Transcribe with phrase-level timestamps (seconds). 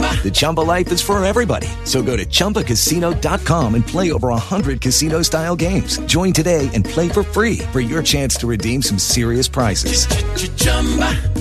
[0.00, 1.68] The Chumba life is for everybody.
[1.84, 5.98] So go to ChumbaCasino.com and play over 100 casino style games.
[6.00, 10.06] Join today and play for free for your chance to redeem some serious prizes.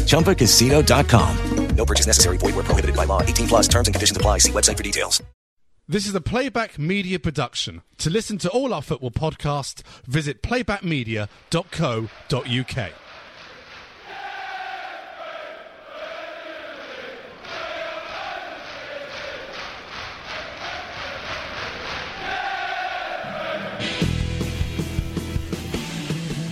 [0.05, 1.75] ChumbaCasino.com.
[1.75, 2.37] No purchase necessary.
[2.37, 3.21] Void where prohibited by law.
[3.21, 4.39] 18 plus terms and conditions apply.
[4.39, 5.23] See website for details.
[5.87, 7.81] This is a Playback Media production.
[7.97, 12.91] To listen to all our football podcasts, visit playbackmedia.co.uk.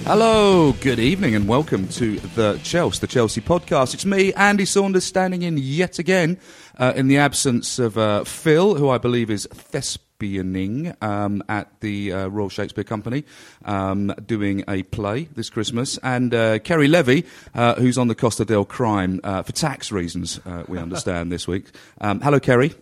[0.07, 3.93] Hello, good evening, and welcome to the Chelsea, the Chelsea podcast.
[3.93, 6.39] It's me, Andy Saunders, standing in yet again
[6.77, 12.13] uh, in the absence of uh, Phil, who I believe is thespianing um, at the
[12.13, 13.25] uh, Royal Shakespeare Company,
[13.65, 18.45] um, doing a play this Christmas, and uh, Ceri Levy, uh, who's on the Costa
[18.45, 21.65] del Crime uh, for tax reasons, we understand this week.
[21.99, 22.73] Um, hello, Ceri.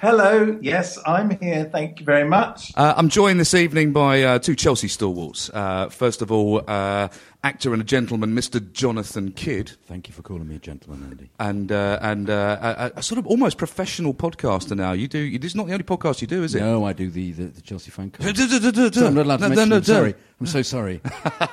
[0.00, 1.64] Hello, yes, I'm here.
[1.64, 2.72] Thank you very much.
[2.76, 5.50] Uh, I'm joined this evening by uh, two Chelsea stalwarts.
[5.50, 7.08] Uh, first of all, uh,
[7.44, 8.72] actor and a gentleman, Mr.
[8.72, 9.76] Jonathan Kydd.
[9.84, 11.30] Thank you for calling me a gentleman, Andy.
[11.38, 14.92] And uh, and uh, a, a, sort of almost professional podcaster now.
[14.92, 15.18] You do.
[15.18, 16.60] You, this is not the only podcast you do, is it?
[16.60, 18.34] No, I do the the, the Chelsea fan club.
[18.94, 19.68] so I'm not allowed to mention.
[19.68, 21.02] No, no, sorry, I'm so sorry.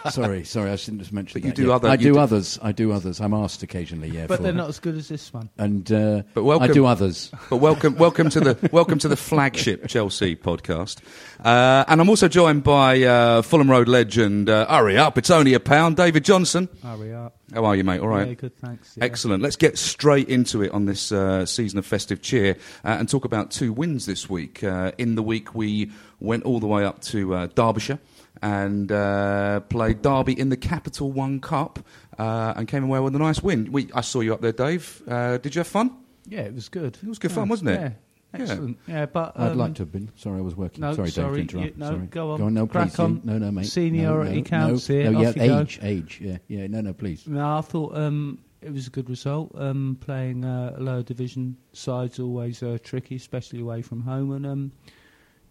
[0.09, 0.71] sorry, sorry.
[0.71, 1.43] I shouldn't have mentioned.
[1.43, 1.61] But you that.
[1.61, 1.75] do yeah.
[1.75, 1.89] other.
[1.89, 2.57] I do do others.
[2.61, 3.19] I do others.
[3.19, 4.09] I'm asked occasionally.
[4.09, 5.49] Yeah, but for, they're not as good as this one.
[5.57, 7.31] And uh, but welcome, I do others.
[7.49, 10.99] But welcome, welcome to the welcome to the flagship Chelsea podcast.
[11.43, 14.49] Uh, and I'm also joined by uh, Fulham Road legend.
[14.49, 15.17] Uh, hurry up!
[15.17, 15.80] It's only a pound.
[15.89, 16.69] David Johnston.
[16.83, 17.37] Hurry up.
[17.53, 17.99] How are you, mate?
[17.99, 18.27] All right.
[18.27, 18.57] Yeah, good.
[18.57, 18.95] Thanks.
[18.95, 19.05] Yeah.
[19.05, 19.41] Excellent.
[19.41, 23.25] Let's get straight into it on this uh, season of festive cheer uh, and talk
[23.25, 24.63] about two wins this week.
[24.63, 27.99] Uh, in the week, we went all the way up to uh, Derbyshire
[28.41, 31.79] and uh, played Derby in the Capital One Cup
[32.17, 33.71] uh, and came away with a nice win.
[33.71, 35.01] We, I saw you up there, Dave.
[35.07, 35.97] did you have fun?
[36.27, 36.97] Yeah, it was good.
[37.01, 37.35] It was good yeah.
[37.35, 37.81] fun, wasn't it?
[37.81, 37.91] Yeah.
[38.33, 38.77] Excellent.
[38.87, 40.09] Yeah, yeah but um, I'd like to have been.
[40.15, 40.81] Sorry, I was working.
[40.81, 41.77] No, sorry, sorry, Dave, to interrupt.
[41.77, 42.07] You, no, sorry.
[42.07, 42.39] go on.
[42.39, 42.53] Go on.
[42.53, 42.99] No, Crack please.
[42.99, 43.21] on.
[43.23, 43.65] No, no, mate.
[43.65, 45.11] Seniority no, no, counts no, here.
[45.11, 45.87] No, yeah, age, go.
[45.87, 46.19] age.
[46.21, 46.67] Yeah, yeah.
[46.67, 47.27] No, no, please.
[47.27, 49.51] No, I thought um, it was a good result.
[49.55, 54.71] Um, playing uh, lower division sides always uh, tricky, especially away from home, and um,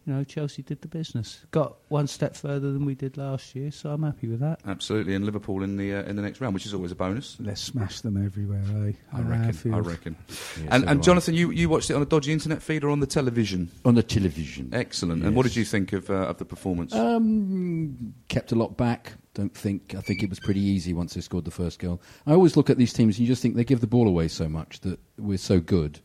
[0.07, 1.45] you know Chelsea did the business.
[1.51, 4.61] Got one step further than we did last year, so I'm happy with that.
[4.67, 7.37] Absolutely, and Liverpool in the uh, in the next round, which is always a bonus.
[7.41, 8.93] Let's smash them everywhere, eh?
[9.13, 9.75] I reckon.
[9.75, 10.17] I reckon.
[10.59, 11.03] Yeah, and so and.
[11.03, 13.71] Jonathan, you, you watched it on a dodgy internet feed or on the television?
[13.85, 14.71] On the television.
[14.73, 15.25] Excellent.
[15.25, 16.95] And what did you think of uh, of the performance?
[16.95, 19.15] Um, kept a lot back.
[19.35, 19.95] Don't think.
[19.95, 22.01] I think it was pretty easy once they scored the first goal.
[22.27, 24.29] I always look at these teams and you just think they give the ball away
[24.29, 26.01] so much that we're so good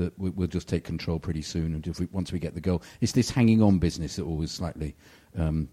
[0.00, 1.74] that we, we'll just take control pretty soon.
[1.74, 4.50] And if we, once we get the goal, it's this hanging on business that always
[4.50, 4.96] slightly
[5.36, 5.68] um,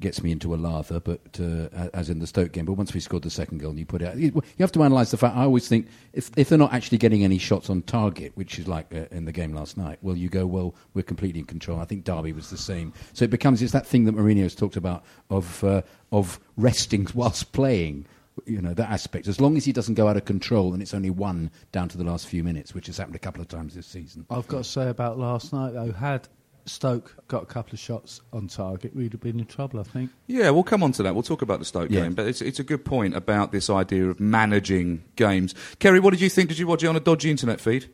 [0.00, 1.00] gets me into a lather.
[1.00, 3.78] But uh, as in the Stoke game, but once we scored the second goal and
[3.78, 5.36] you put it, out, you, you have to analyse the fact.
[5.36, 8.68] I always think if if they're not actually getting any shots on target, which is
[8.68, 10.74] like uh, in the game last night, well, you go well.
[10.94, 11.80] We're completely in control.
[11.80, 12.92] I think Derby was the same.
[13.12, 15.82] So it becomes it's that thing that Mourinho has talked about of uh,
[16.12, 18.06] of resting whilst playing.
[18.46, 19.28] You know that aspect.
[19.28, 21.98] As long as he doesn't go out of control, and it's only one down to
[21.98, 24.26] the last few minutes, which has happened a couple of times this season.
[24.30, 26.28] I've got to say about last night though, had
[26.66, 29.80] Stoke got a couple of shots on target, we'd have been in trouble.
[29.80, 30.10] I think.
[30.26, 31.14] Yeah, we'll come on to that.
[31.14, 32.02] We'll talk about the Stoke Yeah.
[32.02, 35.54] game, but it's, it's a good point about this idea of managing games.
[35.80, 36.48] Ceri, what did you think?
[36.50, 37.86] Did you watch it on a dodgy internet feed?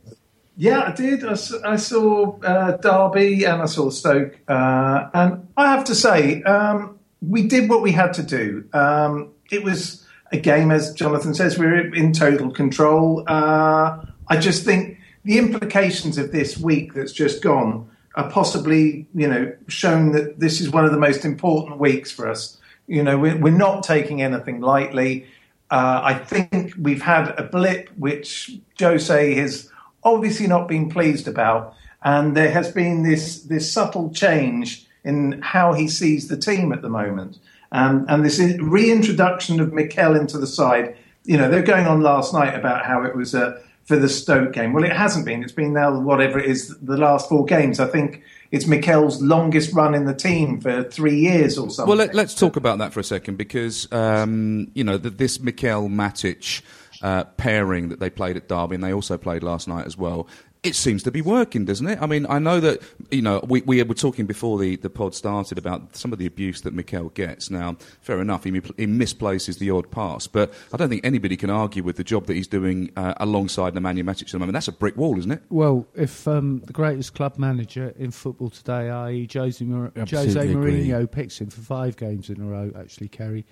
[0.57, 1.25] Yeah, I did.
[1.25, 6.99] I saw uh, Derby and I saw Stoke, uh, and I have to say, um,
[7.21, 8.65] we did what we had to do.
[8.73, 10.04] Um, it was
[10.35, 13.25] a game, as Jonathan says, we're in total control.
[13.27, 19.29] Uh, I just think the implications of this week that's just gone are possibly, you
[19.29, 22.59] know, shown that this is one of the most important weeks for us.
[22.87, 25.27] You know, we're, we're not taking anything lightly.
[25.71, 29.71] Uh, I think we've had a blip which Jose has
[30.03, 35.73] obviously not been pleased about, and there has been this this subtle change in how
[35.73, 37.39] he sees the team at the moment,
[37.75, 40.97] um, and this reintroduction of Mikel into the side.
[41.25, 44.53] You know, they're going on last night about how it was a for the Stoke
[44.53, 44.73] game.
[44.73, 45.43] Well, it hasn't been.
[45.43, 47.81] It's been now whatever it is the last four games.
[47.81, 48.23] I think
[48.53, 51.97] it's Mikel's longest run in the team for three years or something.
[51.97, 55.41] Well, let, us talk about that for a second because um, you know the, this
[55.41, 56.63] Mikel Matic.
[57.03, 60.27] Uh, pairing that they played at Derby, and they also played last night as well
[60.65, 61.99] it seems to be working, doesn't it?
[62.01, 65.15] I mean, I know that, you know, we, we were talking before the, the pod
[65.15, 67.51] started about some of the abuse that Mikel gets.
[67.51, 71.51] Now, fair enough, he, he misplaces the odd pass, but I don't think anybody can
[71.51, 74.55] argue with the job that he's doing uh, alongside Nemanja Matic at the moment.
[74.55, 75.43] That's a brick wall, isn't it?
[75.51, 79.29] Well, if um, the greatest club manager in football today, i.e.
[79.31, 83.45] Jose, Mar- Jose Mourinho, picks him for five games in a row, actually, Ceri,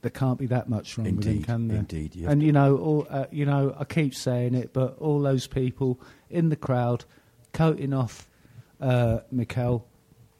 [0.00, 1.78] there can't be that much wrong indeed, with him, can there?
[1.78, 5.46] Indeed, and you know, all, uh, you know, I keep saying it, but all those
[5.46, 6.00] people
[6.30, 7.04] in the crowd
[7.52, 8.28] coating off
[8.80, 9.86] uh, Mikel.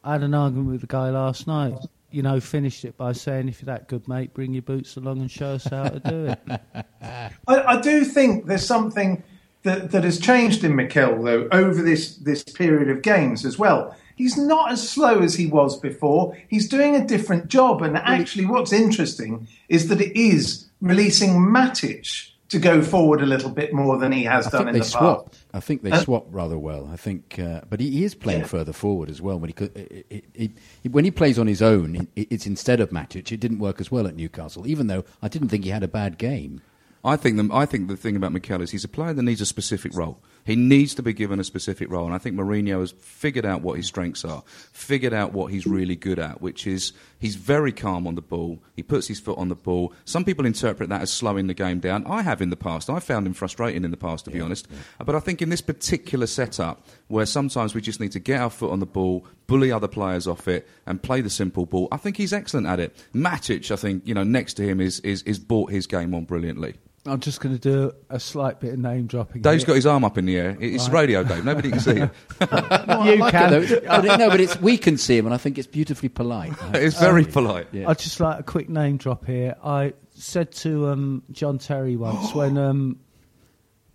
[0.03, 1.73] I had an argument with the guy last night.
[2.11, 5.19] You know, finished it by saying, "If you're that good, mate, bring your boots along
[5.19, 6.61] and show us how to do it."
[7.47, 9.23] I, I do think there's something
[9.63, 13.95] that, that has changed in Mikel though over this this period of games as well
[14.19, 16.37] he's not as slow as he was before.
[16.49, 17.81] He's doing a different job.
[17.81, 23.49] And actually, what's interesting is that it is releasing Matic to go forward a little
[23.51, 25.31] bit more than he has I done in they the swap.
[25.31, 25.43] past.
[25.53, 26.89] I think they Uh, swap rather well.
[26.91, 28.47] I think, uh, but he is playing Yeah.
[28.47, 29.39] further forward as well.
[29.39, 30.51] When he could, it, it, it,
[30.83, 33.31] it- when he plays on his own, it, it's instead of Matic.
[33.31, 35.87] It didn't work as well at Newcastle, even though I didn't think he had a
[35.87, 36.61] bad game.
[37.05, 39.39] I think the, I think the thing about Mikel is he's a player that needs
[39.41, 40.17] a specific role.
[40.49, 43.61] He needs to be given a specific role, and I think Mourinho has figured out
[43.61, 44.41] what his strengths are,
[44.71, 48.57] figured out what he's really good at, which is he's very calm on the ball.
[48.75, 49.93] He puts his foot on the ball.
[50.05, 52.03] Some people interpret that as slowing the game down.
[52.07, 52.89] I have in the past.
[52.89, 54.67] I found him frustrating in the past, to be honest.
[54.97, 58.49] But I think in this particular setup, where sometimes we just need to get our
[58.49, 61.97] foot on the ball, bully other players off it, and play the simple ball, I
[61.97, 62.95] think he's excellent at it.
[63.13, 66.25] Matic, I think, you know, next to him is is, is brought his game on
[66.25, 66.73] brilliantly.
[67.05, 69.41] I'm just going to do a slight bit of name dropping.
[69.41, 69.67] Dave's here.
[69.67, 70.57] got his arm up in the air.
[70.59, 71.01] It's Right.
[71.01, 71.45] radio, Dave.
[71.45, 72.09] Nobody can see it.
[72.41, 73.53] I You like can.
[73.53, 74.01] it, though.
[74.01, 76.53] But no, but it's, we can see him, and I think it's beautifully polite.
[76.73, 77.67] It's very polite.
[77.71, 77.89] Yeah.
[77.89, 79.55] I'd just like a quick name drop here.
[79.63, 82.99] I said to um, John Terry once when um,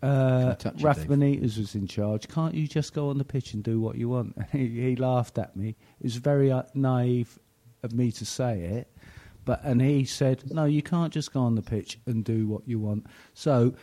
[0.03, 3.63] uh, touch Rafa Benitez was in charge, can't you just go on the pitch and
[3.63, 4.35] do what you want?
[4.37, 5.77] And he, he laughed at me.
[6.01, 7.39] It was very uh, naive
[7.83, 8.91] of me to say it.
[9.45, 12.63] But and he said, "No, you can't just go on the pitch and do what
[12.67, 13.75] you want." So,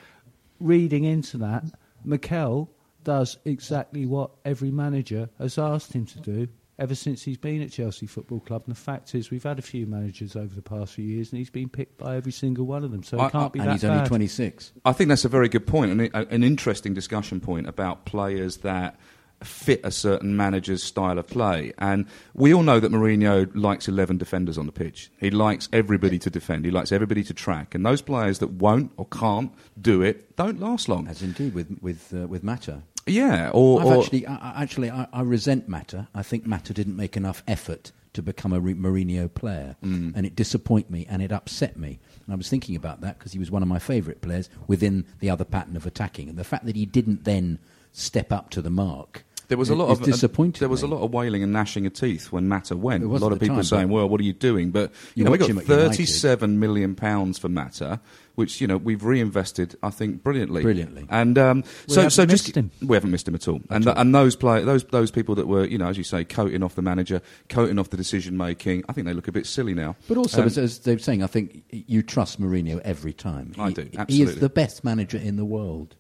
[0.59, 1.65] reading into that,
[2.03, 2.69] Mikel
[3.03, 6.47] does exactly what every manager has asked him to do
[6.79, 8.63] ever since he's been at Chelsea Football Club.
[8.65, 11.37] And the fact is, we've had a few managers over the past few years, and
[11.37, 13.03] he's been picked by every single one of them.
[13.03, 14.71] So I- it can't be and that he's only 26.
[14.83, 18.99] I think that's a very good point and an interesting discussion point about players that
[19.43, 21.73] fit a certain manager's style of play.
[21.77, 25.11] And we all know that Mourinho likes 11 defenders on the pitch.
[25.19, 26.65] He likes everybody to defend.
[26.65, 27.73] He likes everybody to track.
[27.75, 31.07] And those players that won't or can't do it don't last long.
[31.07, 32.83] As indeed with with uh, with Mata.
[33.07, 36.07] Yeah, or, I've or actually, I, I- actually, I, I resent Mata.
[36.13, 40.11] I think Mata didn't make enough effort to become a Re- Mourinho player, Mm.
[40.15, 41.99] and it disappointed me and it upset me.
[42.25, 45.05] And I was thinking about that because he was one of my favourite players within
[45.19, 47.57] the other pattern of attacking, and the fact that he didn't then
[47.91, 49.23] step up to the mark.
[49.51, 50.61] There was a lot of disappointing.
[50.61, 53.03] There was a lot of wailing and gnashing of teeth when Mata went.
[53.03, 55.31] A lot of people time, saying, "Well, what are you doing?" But You you know,
[55.31, 55.67] we got at United.
[55.67, 57.99] thirty-seven million pounds for Mata,
[58.35, 60.61] which you know we've reinvested, I think, brilliantly.
[60.61, 61.05] Brilliantly.
[61.09, 62.71] And um, We so, haven't so just missed him.
[62.81, 63.59] we haven't missed him at all.
[63.69, 66.63] And and those play those those people that were, you know, as you say, coating
[66.63, 68.85] off the manager, coating off the decision making.
[68.87, 69.97] I think they look a bit silly now.
[70.07, 73.51] But also, Um, as, as they're saying, I think you trust Mourinho every time.
[73.59, 75.97] I He- do, He is the best manager in the world.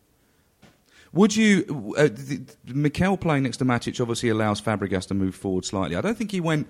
[1.13, 5.35] Would you, uh, th- th- Mikel playing next to Matic obviously allows Fabregas to move
[5.35, 5.95] forward slightly.
[5.95, 6.67] I don't think he went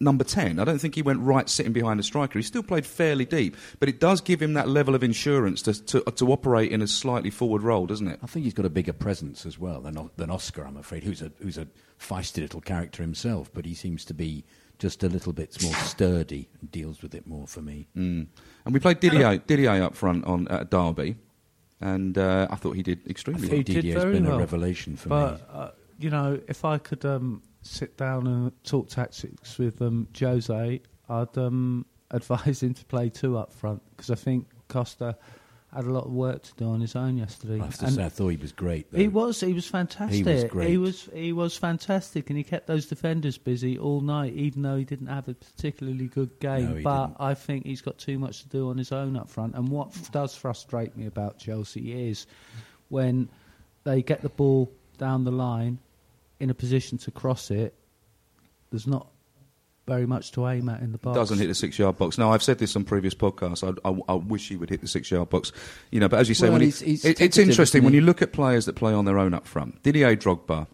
[0.00, 0.58] number 10.
[0.58, 2.38] I don't think he went right sitting behind a striker.
[2.38, 5.84] He still played fairly deep, but it does give him that level of insurance to,
[5.86, 8.18] to, to operate in a slightly forward role, doesn't it?
[8.22, 11.20] I think he's got a bigger presence as well than, than Oscar, I'm afraid, who's
[11.20, 11.68] a, who's a
[12.00, 14.44] feisty little character himself, but he seems to be
[14.78, 17.86] just a little bit more sturdy and deals with it more for me.
[17.94, 18.26] Mm.
[18.64, 21.16] And we played Didier, Didier up front on at Derby,
[21.80, 23.50] and uh, I thought he did extremely I well.
[23.50, 24.36] think He did Didier's very been well.
[24.36, 25.46] a revelation for but, me.
[25.52, 30.80] uh, you know, if I could um, sit down and talk tactics with um, Jose,
[31.08, 35.16] I'd um, advise him to play two up front because I think Costa
[35.72, 37.60] had a lot of work to do on his own yesterday.
[37.60, 38.90] I have to And say, I thought he was great.
[38.90, 38.98] Though.
[38.98, 39.40] He was.
[39.40, 40.26] He was fantastic.
[40.26, 40.68] He was great.
[40.70, 41.08] He was.
[41.14, 45.06] He was fantastic, and he kept those defenders busy all night, even though he didn't
[45.06, 46.76] have a particularly good game.
[46.76, 47.16] No, but didn't.
[47.20, 49.54] I think he's got too much to do on his own up front.
[49.54, 52.26] And what f- does frustrate me about Chelsea is
[52.88, 53.28] when
[53.84, 55.78] they get the ball down the line
[56.40, 57.74] in a position to cross it.
[58.70, 59.08] There's not
[59.90, 61.16] very much to aim at in the box.
[61.16, 62.16] Doesn't hit the six-yard box.
[62.16, 63.62] Now I've said this on previous podcasts.
[63.62, 65.50] I, I, I wish he would hit the six-yard box.
[65.90, 67.92] You know, but as you say, Well, when he, he's- he's it- it's interesting when
[67.92, 69.82] you look at players that play on their own up front.
[69.82, 70.68] Didier Drogba,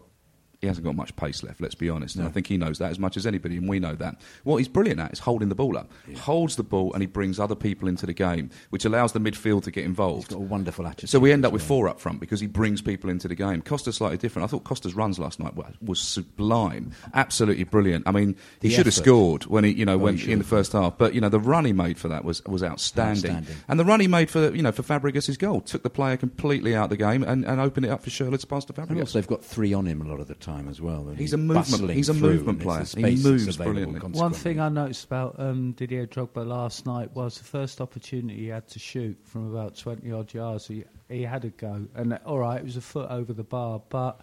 [0.61, 1.61] he hasn't got much pace left.
[1.61, 2.15] Let's be honest.
[2.15, 4.19] And I think he knows that as much as anybody, and we know that.
[4.43, 5.91] What he's brilliant at is holding the ball up.
[6.17, 9.63] Holds the ball and he brings other people into the game, which allows the midfield
[9.63, 10.29] to get involved.
[10.29, 11.09] He's got a wonderful attitude.
[11.11, 13.61] So we end up with four up front because he brings people into the game.
[13.61, 14.45] Costa's slightly different.
[14.45, 18.07] I thought Costa's runs last night were, was sublime, absolutely brilliant.
[18.07, 20.39] I mean, he The should have scored when he, you know, Oh, when he in
[20.39, 20.97] the first half.
[20.97, 23.31] But you know, the run he made for that was was outstanding.
[23.31, 23.55] Outstanding.
[23.67, 26.75] And the run he made for you know for Fabregas' goal took the player completely
[26.75, 28.89] out of the game and, and opened it up for Schürrle to pass to And
[28.89, 28.99] Fabregas.
[29.01, 31.07] also, they've got three on him a lot of the time as well.
[31.17, 32.79] He's a movement- he's a movement player.
[32.95, 33.99] He moves brilliantly.
[34.19, 38.47] One thing I noticed about um, Didier Drogba last night was the first opportunity he
[38.47, 41.85] had to shoot from about 20 odd yards, he, he had a go.
[41.95, 44.21] And all right, it was a foot over the bar, but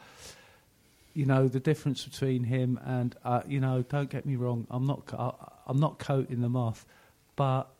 [1.13, 4.87] you know the difference between him and uh, you know, don't get me wrong, I'm
[4.87, 5.33] not I-
[5.67, 6.85] I'm not coating them off,
[7.37, 7.71] but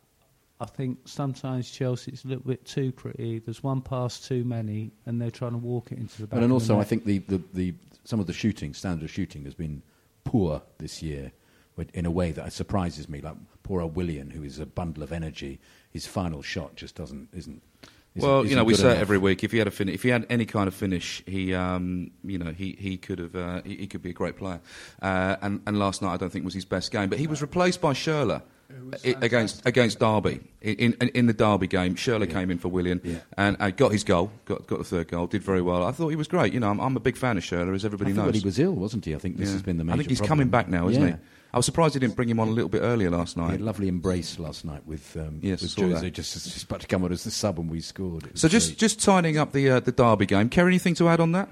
[0.59, 3.39] I think sometimes Chelsea's a little bit too pretty.
[3.39, 6.37] There's one pass too many, and they're trying to walk it into the back.
[6.39, 7.73] But and also, I think the, the, the
[8.05, 9.81] some of the shooting, standard of shooting, has been
[10.23, 11.33] poor this year,
[11.93, 13.19] in a way that surprises me.
[13.19, 15.59] Like poor old Willian, who is a bundle of energy,
[15.91, 17.61] his final shot just doesn't isn't.
[18.15, 19.43] isn't Well, you know, we say it every week.
[19.43, 22.37] If he had a fin- if he had any kind of finish, he, um, you
[22.37, 24.61] know, he, he could have, uh, he, he could be a great player.
[25.01, 27.09] Uh, and, and last night, I don't think was his best game.
[27.09, 28.41] But he was replaced by Schürrle
[29.21, 31.95] against against Derby in, in in the Derby game.
[31.95, 35.27] Schürrle came in for Willian and uh, got his goal, got got the third goal,
[35.27, 35.83] did very well.
[35.83, 36.53] I thought he was great.
[36.53, 38.25] You know, I'm, I'm a big fan of Schürrle, as everybody I knows.
[38.25, 39.15] thought he was ill, wasn't he?
[39.15, 39.53] I think this Yeah.
[39.53, 39.93] has been the major.
[39.93, 40.37] I think he's problem.
[40.39, 41.09] coming back now, isn't Yeah.
[41.11, 41.15] he?
[41.53, 43.51] I was surprised he didn't bring him on a little bit earlier last He night.
[43.51, 46.11] had a lovely embrace last night with um, Yes, with Jose that.
[46.11, 48.25] just, just about to come on as the sub and we scored.
[48.25, 48.77] It So just great.
[48.79, 50.49] just tidying up the uh, the Derby game.
[50.49, 51.47] Ceri, anything to add on that?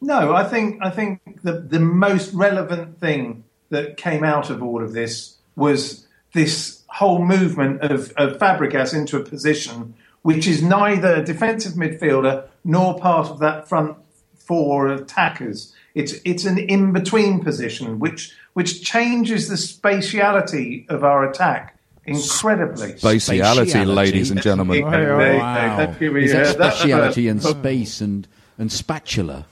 [0.00, 4.82] No, I think I think the the most relevant thing that came out of all
[4.82, 11.16] of this was this whole movement of, of Fabregas into a position which is neither
[11.16, 13.96] a defensive midfielder nor part of that front
[14.36, 15.74] four attackers.
[15.94, 22.94] It's it's an in between position which which changes the spatiality of our attack incredibly.
[22.94, 24.82] Spatiality, ladies and gentlemen.
[24.84, 25.76] Wow.
[25.76, 26.58] hopefully we Is that heard
[26.90, 28.26] that and space and,
[28.58, 29.46] and spatula?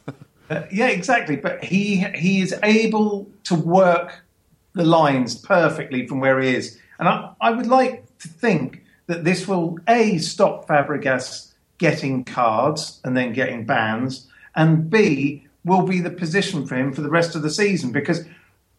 [0.48, 1.36] Uh, yeah, exactly.
[1.36, 4.24] But he he is able to work
[4.74, 9.24] the lines perfectly from where he is, and I, I would like to think that
[9.24, 16.00] this will a stop Fabregas getting cards and then getting bans, and b will be
[16.00, 18.24] the position for him for the rest of the season because.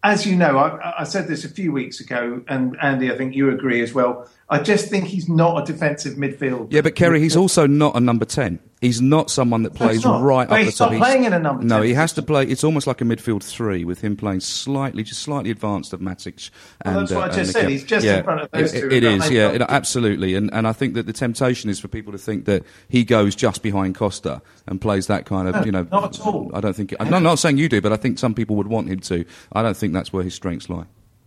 [0.03, 3.35] As you know, I, I said this a few weeks ago, and Andy, I think
[3.35, 4.27] you agree as well.
[4.49, 6.73] I just think he's not a defensive midfielder.
[6.73, 8.57] Yeah, but Ceri, he's also not a number ten.
[8.81, 10.91] He's not someone that plays he's right But up he's the top.
[10.93, 12.45] not playing in a number No, 10 he has to play.
[12.45, 16.49] It's almost like a midfield three with him playing slightly, just slightly advanced of Matic.
[16.83, 17.69] Well, that's what I uh, just said.
[17.69, 20.33] He's just in Yeah, front of those it- two It at yeah, it- absolutely.
[20.33, 23.35] And and I think that the temptation is for people to think that he goes
[23.35, 25.87] just behind Costa and plays that kind of, No, you know.
[25.91, 26.49] not at all.
[26.55, 26.95] I don't think.
[26.99, 29.25] I'm not, not saying you do, but I think some people would want him to.
[29.53, 30.85] I don't think that's where his strengths lie.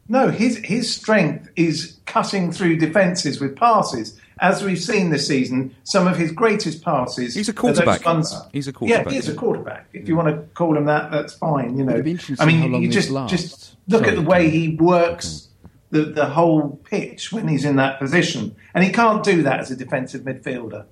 [0.09, 4.21] No, his his strength is cutting through defences with passes.
[4.41, 7.35] As we've seen this season, some of his greatest passes.
[7.35, 8.05] He's a are those quarterback.
[8.05, 9.87] ones- He's a quarterback, Yeah, he is a quarterback.
[9.93, 11.79] If you want to call him that, that's fine.
[11.79, 13.31] You know, be I mean, how long you just lasts.
[13.31, 15.49] just look Sorry, at the way he works
[15.91, 19.71] the the whole pitch when he's in that position, and he can't do that as
[19.71, 20.85] a defensive midfielder.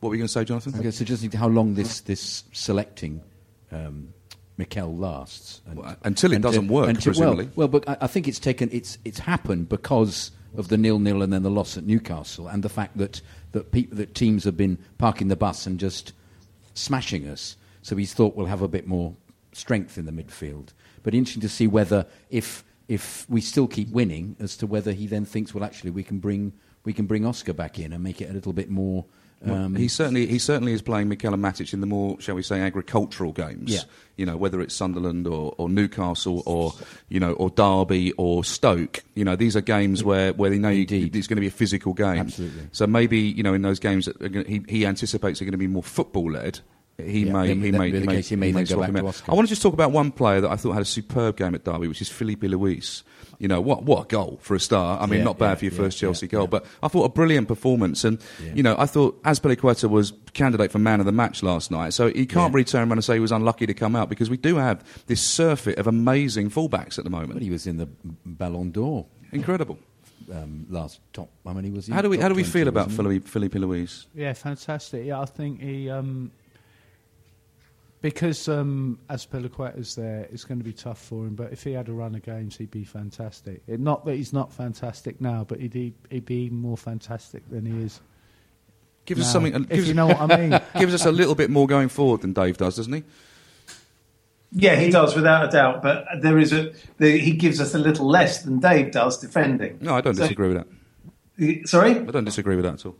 [0.00, 0.74] What were you going to say, Jonathan?
[0.78, 3.20] Okay, so just think how long this this selecting
[3.70, 4.14] um,
[4.56, 7.44] Mikel lasts and, Well, until it doesn't work, until- presumably.
[7.54, 10.98] Well, well, but I, I think it's taken it's it's happened because of the nil
[10.98, 13.22] nil and then the loss at Newcastle and the fact that
[13.52, 16.12] that peop that teams have been parking the bus and just
[16.74, 17.56] smashing us.
[17.82, 19.14] So he's thought we'll have a bit more
[19.52, 20.70] strength in the midfield.
[21.02, 25.06] But interesting to see whether if if we still keep winning, as to whether he
[25.06, 26.52] then thinks, well, actually, we can bring
[26.84, 29.04] we can bring Oscar back in and make it a little bit more.
[29.40, 32.42] Well, Um, he certainly he certainly is playing Mikel Matic in the more, shall we
[32.42, 33.72] say, agricultural games.
[33.72, 33.82] Yeah.
[34.16, 36.72] You know, whether it's Sunderland or, or Newcastle or
[37.08, 39.04] you know or Derby or Stoke.
[39.14, 41.52] You know, these are games where, where they know you, it's going to be a
[41.52, 42.18] physical game.
[42.18, 42.68] Absolutely.
[42.72, 45.52] So maybe you know in those games that are gonna, he, he anticipates are going
[45.52, 46.60] to be more football led.
[47.00, 49.22] He Yeah, may he that- may, in the he may, he may swap him out.
[49.28, 51.54] I want to just talk about one player that I thought had a superb game
[51.54, 53.04] at Derby, which is Filipe Luis.
[53.38, 53.84] You know what?
[53.84, 55.00] What a goal for a start.
[55.00, 56.88] I mean, Yeah, not bad yeah, for your yeah, first Chelsea yeah, goal, but I
[56.88, 58.02] thought a brilliant performance.
[58.02, 58.52] And Yeah.
[58.52, 61.94] you know, I thought Azpilicueta was candidate for man of the match last night.
[61.94, 62.56] So he can't Yeah.
[62.56, 64.82] really turn around and say he was unlucky to come out because we do have
[65.06, 67.34] this surfeit of amazing fullbacks at the moment.
[67.34, 67.88] But he was in the
[68.26, 69.06] Ballon d'Or.
[69.30, 69.78] Incredible.
[70.32, 71.30] Um, last top.
[71.46, 71.92] How many was he?
[71.92, 73.18] How do we how do we feel about wasn't he?
[73.20, 74.06] Filipe, Filipe Luis?
[74.16, 75.06] Yeah, fantastic.
[75.06, 76.32] Yeah, I think he um,
[78.00, 81.34] because um, Azpilicueta's there, it's going to be tough for him.
[81.34, 83.62] But if he had a run of games, he'd be fantastic.
[83.66, 87.48] It, not that he's not fantastic now, but he'd, he'd, he'd be even more fantastic
[87.50, 88.00] than he is.
[89.04, 89.54] Gives us something.
[89.54, 90.60] If gives- you know what I mean.
[90.78, 93.02] gives us a little bit more going forward than Dave does, doesn't he?
[94.52, 95.82] Yeah, he does without a doubt.
[95.82, 99.78] But there is a the, he gives us a little less than Dave does defending.
[99.80, 101.68] No, I don't So- disagree with that.
[101.68, 101.92] Sorry.
[101.92, 102.96] I don't disagree with that at all.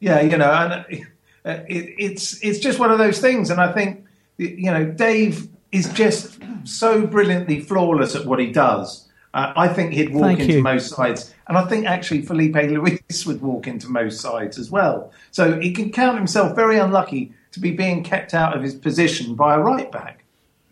[0.00, 3.72] Yeah, you know, and uh, it, it's it's just one of those things, and I
[3.72, 4.04] think
[4.38, 9.08] you know Dave is just so brilliantly flawless at what he does.
[9.34, 10.62] Uh, I think he'd walk Thank into you.
[10.62, 15.12] most sides, and I think actually Filipe Luis would walk into most sides as well.
[15.30, 19.34] So he can count himself very unlucky to be being kept out of his position
[19.34, 20.24] by a right back.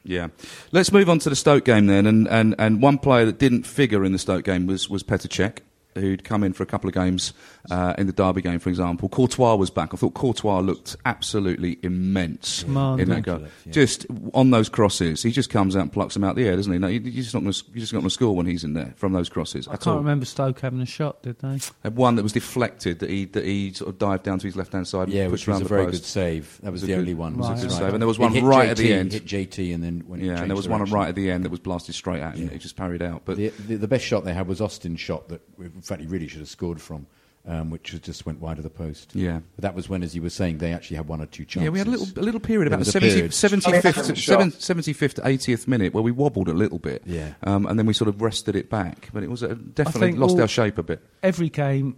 [0.05, 0.29] Yeah.
[0.71, 2.07] Let's move on to the Stoke game then.
[2.07, 5.29] And, and, and one player that didn't figure in the Stoke game was, was Petr
[5.29, 5.59] Cech,
[5.95, 7.33] who'd come in for a couple of games
[7.71, 9.09] uh, in the Derby game, for example.
[9.09, 9.95] Courtois was back.
[9.95, 13.01] I thought Courtois looked absolutely immense Command.
[13.01, 13.41] in that goal.
[13.65, 13.73] Yeah.
[13.73, 16.73] Just on those crosses, he just comes out and plucks them out the air, doesn't
[16.73, 16.79] he?
[16.79, 18.65] No, you- you're just not going to you're just not going to score when he's
[18.65, 19.99] in there from those crosses I at can't all.
[20.01, 21.59] remember Stoke having a shot, did they?
[21.83, 24.57] Had one that was deflected that he that he sort of dived down to his
[24.57, 25.09] left hand side.
[25.09, 26.03] Yeah, and which was a very post.
[26.03, 26.59] good save.
[26.63, 27.35] That was, was the a only good- one.
[27.35, 27.79] it was a good right.
[27.79, 27.93] save.
[27.95, 29.13] And there was one hit right at the end.
[29.13, 31.31] Hit JT, and then when he Yeah, and there changed was one right at the
[31.31, 32.47] end that was blasted straight at him.
[32.47, 32.53] Yeah.
[32.53, 33.23] He just parried out.
[33.25, 36.07] But the, the, the best shot they had was Austin's shot that, in fact, he
[36.07, 37.07] really should have scored from,
[37.47, 39.15] um, which just went wide of the post.
[39.15, 39.41] Yeah.
[39.57, 41.65] But that was when, as you were saying, they actually had one or two chances.
[41.65, 43.31] Yeah, we had a little, a little period There about the 70, period.
[43.33, 44.41] 75th, to, Shot.
[44.41, 47.03] 75th to 80th minute where we wobbled a little bit.
[47.05, 47.35] Yeah.
[47.43, 49.11] Um, and then we sort of rested it back.
[49.13, 51.01] But it was uh, definitely lost all- our shape a bit.
[51.23, 51.97] Every game,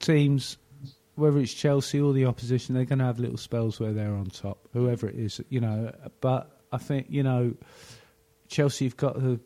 [0.00, 0.58] teams,
[1.14, 4.26] whether it's Chelsea or the opposition, they're going to have little spells where they're on
[4.26, 5.94] top, whoever it is, you know.
[6.20, 7.54] But I think, you know,
[8.48, 9.40] Chelsea have got to,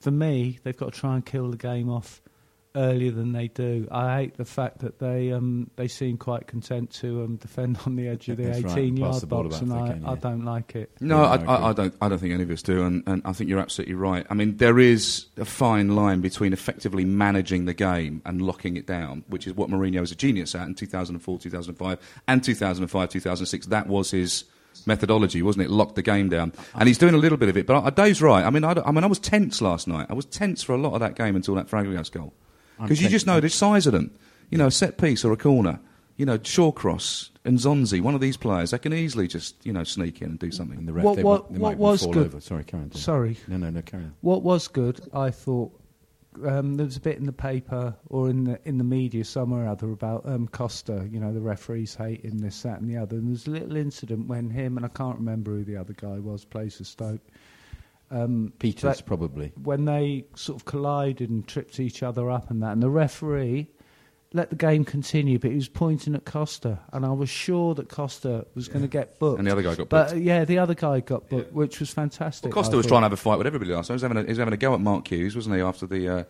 [0.00, 2.20] for me, they've got to try and kill the game off
[2.76, 3.86] earlier than they do.
[3.90, 7.96] I hate the fact that they um, they seem quite content to um, defend on
[7.96, 10.14] the edge of the That's 18 pass yard the box, and I, they can, I
[10.16, 10.90] don't like it.
[11.00, 11.94] No, Yeah, I, I I, don't.
[12.00, 14.26] I don't think any of us do, and, and I think you're absolutely right.
[14.28, 18.86] I mean, there is a fine line between effectively managing the game and locking it
[18.86, 23.66] down, which is what Mourinho was a genius at in 2004, 2005, and 2005, 2006.
[23.66, 24.44] That was his
[24.86, 25.70] methodology, wasn't it?
[25.70, 27.66] Locked the game down, and he's doing a little bit of it.
[27.66, 28.44] But Dave's right.
[28.44, 30.06] I mean, I, I mean, I was tense last night.
[30.10, 32.43] I was tense for a lot of that game until that Fabregas goal, I'm
[32.80, 34.10] because you just know the size of them.
[34.50, 35.80] You know, a set piece or a corner.
[36.16, 39.82] You know, Shawcross and N'Zonzi, one of these players, they can easily just you know
[39.84, 40.78] sneak in and do something.
[40.78, 42.40] And the ref, What- they, what- might- they what might was fall good- over.
[42.40, 42.88] Sorry, carry on.
[42.90, 43.02] Dave.
[43.02, 43.36] Sorry.
[43.48, 44.14] No, no, no, carry on.
[44.20, 45.72] What was good, I thought,
[46.44, 49.64] um, there was a bit in the paper or in the in the media somewhere
[49.64, 51.08] or other about um, Costa.
[51.10, 53.16] You know, the referees hating this, that, and the other.
[53.16, 56.18] And there's a little incident when him and I can't remember who the other guy
[56.20, 57.20] was, plays for Stoke.
[58.10, 59.52] Um, Pieters, but probably.
[59.62, 63.68] when they sort of collided and tripped each other up and that, and the referee
[64.32, 67.88] let the game continue, but he was pointing at Costa, and I was sure that
[67.88, 69.38] Costa was going to get booked.
[69.38, 70.12] And the other guy got But booked.
[70.14, 72.46] uh, yeah, the other guy got booked, which was fantastic.
[72.52, 72.90] Well, Costa I was thought.
[72.90, 73.94] trying to have a fight with everybody last night.
[73.94, 75.86] He was having a, he was having a go at Mark Hughes, wasn't he, after
[75.86, 76.24] the uh,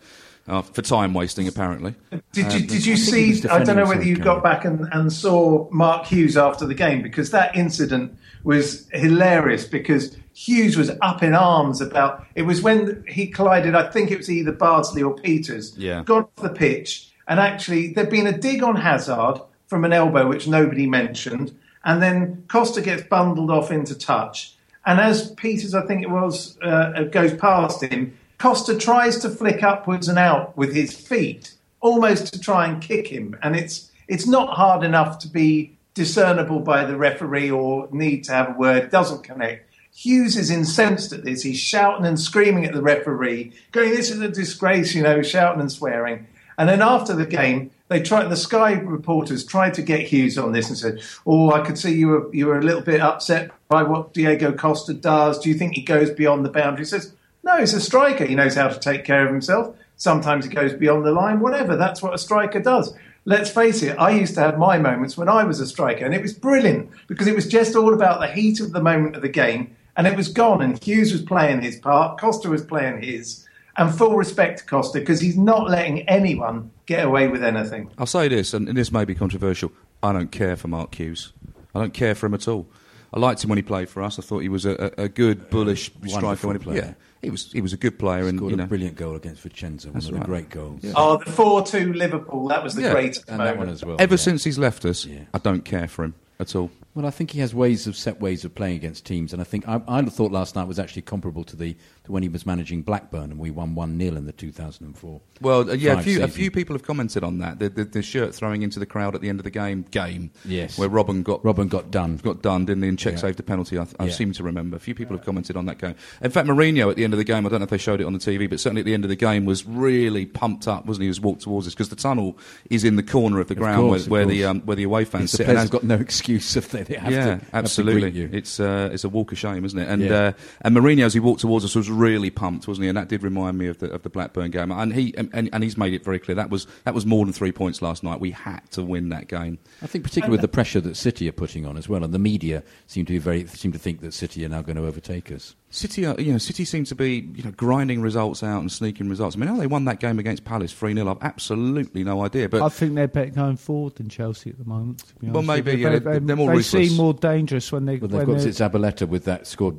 [0.49, 1.95] uh, for time wasting apparently.
[2.11, 3.49] Did you, Um, did you I think he was see?
[3.49, 7.01] I don't know whether you got back and, and saw Mark Hughes after the game
[7.01, 13.05] because that incident was hilarious because Hughes was up in arms about it was when
[13.09, 13.75] he collided.
[13.75, 15.75] I think it was either Bardsley or Pieters.
[15.77, 16.03] Yeah.
[16.03, 20.29] got off the pitch and actually there'd been a dig on Hazard from an elbow
[20.29, 24.55] which nobody mentioned, and then Costa gets bundled off into touch.
[24.87, 29.63] And as Pieters, I think it was, uh, goes past him, Costa tries to flick
[29.63, 33.37] upwards and out with his feet, almost to try and kick him.
[33.43, 38.33] And it's it's not hard enough to be discernible by the referee or need to
[38.33, 38.91] have a word.
[38.91, 39.74] Doesn't connect.
[39.97, 41.43] Hughes is incensed at this.
[41.43, 45.61] He's shouting and screaming at the referee, going, "This is a disgrace!" You know, shouting
[45.61, 46.27] and swearing.
[46.59, 48.29] And then after the game, they tried.
[48.29, 51.95] The Sky reporters tried to get Hughes on this and said, "Oh, I could see
[51.95, 55.39] you were you were a little bit upset by what Diego Costa does.
[55.39, 57.13] Do you think he goes beyond the boundary?" He says,
[57.45, 58.25] "No, he's a striker.
[58.25, 59.77] He knows how to take care of himself.
[59.97, 61.39] Sometimes he goes beyond the line.
[61.39, 61.77] Whatever.
[61.77, 62.93] That's what a striker does."
[63.27, 63.97] Let's face it.
[63.99, 66.91] I used to have my moments when I was a striker, and it was brilliant
[67.07, 70.07] because it was just all about the heat of the moment of the game, and
[70.07, 70.63] it was gone.
[70.63, 72.21] And Hughes was playing his part.
[72.21, 73.47] Costa was playing his.
[73.77, 77.91] And full respect to Costa because he's not letting anyone get away with anything.
[77.99, 79.73] I'll say this, and this may be controversial.
[80.01, 81.33] I don't care for Mark Hughes.
[81.75, 82.69] I don't care for him at all.
[83.13, 84.17] I liked him when he played for us.
[84.17, 86.81] I thought he was a, a, a good, bullish striker wonderful when he played.
[86.83, 86.97] player.
[86.97, 87.51] Yeah, he was.
[87.51, 89.87] He was a good player, and Scored you know, a brilliant goal against Vicenza.
[89.87, 90.81] One That's of the great goals.
[90.95, 92.93] Oh, the 4 2 Liverpool, that was the Yeah.
[92.93, 93.59] greatest And that moment.
[93.59, 93.97] one as well.
[93.99, 94.19] ever yeah.
[94.19, 96.71] since he's left us, I don't care for him at all.
[96.95, 99.45] Well, I think he has ways of set ways of playing against teams, and I
[99.45, 102.47] think I, I thought last night was actually comparable to the to when he was
[102.47, 105.21] managing Blackburn and we won one 0 in the 2004.
[105.41, 107.59] Well, uh, yeah, a few, a few people have commented on that.
[107.59, 110.31] The, the, the shirt throwing into the crowd at the end of the game, game,
[110.45, 110.79] Yes.
[110.79, 112.19] where Robben got Robben got done.
[112.19, 112.89] got done, didn't he?
[112.91, 113.17] And Cech Yeah.
[113.17, 113.77] saved a penalty.
[113.79, 114.13] I, I Yeah.
[114.13, 114.77] seem to remember.
[114.77, 115.95] A few people have commented on that game.
[116.23, 118.01] In fact, Mourinho at the end of the game, I don't know if they showed
[118.01, 120.69] it on the TV, but certainly at the end of the game was really pumped
[120.69, 121.07] up, wasn't he?
[121.07, 122.39] He was walked towards us because the tunnel
[122.71, 124.85] is in the corner of the Of ground course, where, where the um, where the
[124.85, 125.45] away fans the sit.
[125.47, 127.31] Players as- have got no excuse if they, they have yeah, to.
[127.33, 128.01] have to absolutely.
[128.11, 128.31] greet you.
[128.33, 129.89] It's uh, it's a walk of shame, isn't it?
[129.89, 130.13] And Yeah.
[130.13, 132.89] uh, and Mourinho, as he walked towards us, was really pumped, wasn't he?
[132.89, 134.71] And that did remind me of the of the Blackburn game.
[134.71, 137.25] And he and, and, and he's made it very clear that was that was more
[137.25, 138.21] than three points last night.
[138.21, 139.59] We had to win that game.
[139.83, 142.19] I think particularly with the pressure that City are putting on as well, and the
[142.19, 145.31] media seem to be very seem to think that City are now going to overtake
[145.33, 145.55] us.
[145.71, 149.09] City, are, you know, City seem to be you know grinding results out and sneaking
[149.09, 149.35] results.
[149.35, 152.49] I mean, how they won that game against Palace three 0 I've absolutely no idea.
[152.49, 154.99] But I think they're better going forward than Chelsea at the moment.
[154.99, 156.74] To be Well, maybe, yeah, they, they're- they're more they ruthless.
[156.75, 157.97] Seem more dangerous when they.
[157.97, 159.77] But they've when got they're- Zabaleta with that scored,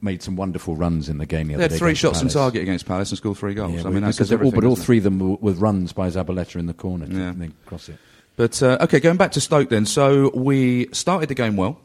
[0.00, 1.48] made some wonderful runs in the game.
[1.48, 3.74] The they had three shots on target against Palace and scored three goals.
[3.74, 6.08] Yeah, I mean, that because all, but all three of them were with runs by
[6.08, 7.32] Zabaleta in the corner to Yeah.
[7.36, 7.96] then cross it.
[8.36, 9.86] But uh, okay, going back to Stoke then.
[9.86, 11.80] So we started the game well.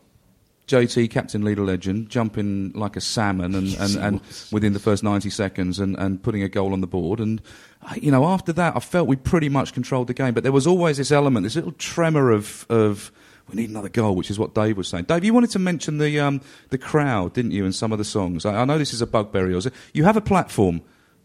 [0.67, 4.21] JT, captain, leader, legend, jumping like a salmon, and, and, and
[4.53, 7.19] within the first ninety seconds, and, and putting a goal on the board.
[7.19, 7.41] And
[7.83, 10.33] uh, you know, after that, I felt we pretty much controlled the game.
[10.33, 13.11] But there was always this element, this little tremor of of
[13.49, 15.05] we need another goal, which is what Dave was saying.
[15.05, 18.05] Dave, you wanted to mention the um, the crowd, didn't you, in some of the
[18.05, 18.45] songs?
[18.45, 19.67] I, I know this is a bugbear of yours.
[19.93, 20.81] You have a platform.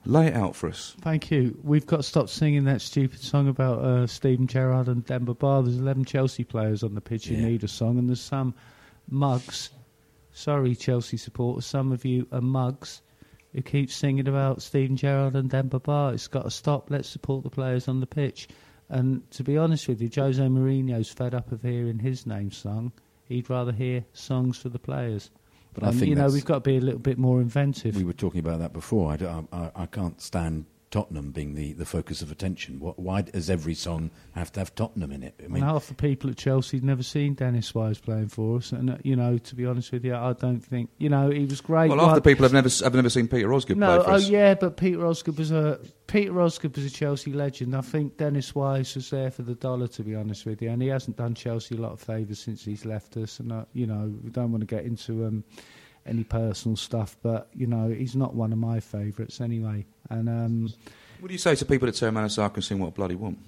[0.09, 0.95] Lay it out for us.
[1.01, 1.59] Thank you.
[1.65, 5.63] We've got to stop singing that stupid song about uh, Steven Gerrard and Demba Ba.
[5.65, 7.47] There's 11 Chelsea players on the pitch who Yeah.
[7.47, 8.55] need a song, and there's some
[9.11, 9.71] mugs.
[10.33, 11.67] Sorry, Chelsea supporters.
[11.67, 13.03] Some of you are mugs
[13.53, 16.13] who keep singing about Steven Gerrard and Demba Ba.
[16.15, 16.89] It's got to stop.
[16.91, 18.47] Let's support the players on the pitch.
[18.89, 22.93] And to be honest with you, Jose Mourinho's fed up of hearing his name sung.
[23.25, 25.31] He'd rather hear songs for the players.
[25.75, 27.97] But I And, think you know we've got to be a little bit more inventive.
[27.97, 29.13] We were talking about that before.
[29.21, 32.79] I, I, I can't stand Tottenham being the, the focus of attention.
[32.79, 35.35] What, why does every song have to have Tottenham in it?
[35.41, 38.59] I mean, and half the people at Chelsea had never seen Dennis Wise playing for
[38.59, 41.31] us, and uh, you know, to be honest with you, I don't think you know
[41.31, 41.89] he was great.
[41.89, 44.11] Well, half One- the people have never have never seen Peter Osgood no, play for
[44.11, 44.27] oh us.
[44.27, 47.75] Oh yeah, but Peter Osgood was a Peter Osgood was a Chelsea legend.
[47.75, 50.81] I think Dennis Wise was there for the dollar, to be honest with you, and
[50.81, 53.41] he hasn't done Chelsea a lot of favours since he's left us.
[53.41, 55.45] And uh, you know, we don't want to get into um,
[56.07, 59.85] any personal stuff, but you know, he's not one of my favourites anyway.
[60.11, 60.73] And um,
[61.21, 62.79] What do you say to people that turn around and say, man, I can sing
[62.79, 63.39] what I bloody want?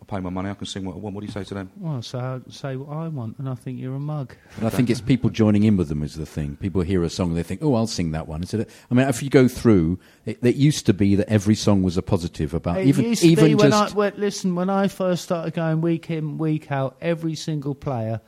[0.00, 1.14] I pay my money, I can sing what I want.
[1.14, 1.70] What do you say to them?
[1.78, 4.34] well, so I say what I want, and I think you're a mug.
[4.58, 6.56] But I think it's people joining in with them is the thing.
[6.56, 8.94] People hear a song and they think, "Oh, I'll sing that one." Instead, of, I
[8.94, 12.02] mean, if you go through, it, it used to be that every song was a
[12.02, 15.24] positive about It even used to even be when I, well, listen, when I first
[15.24, 18.20] started going week in, week out, every single player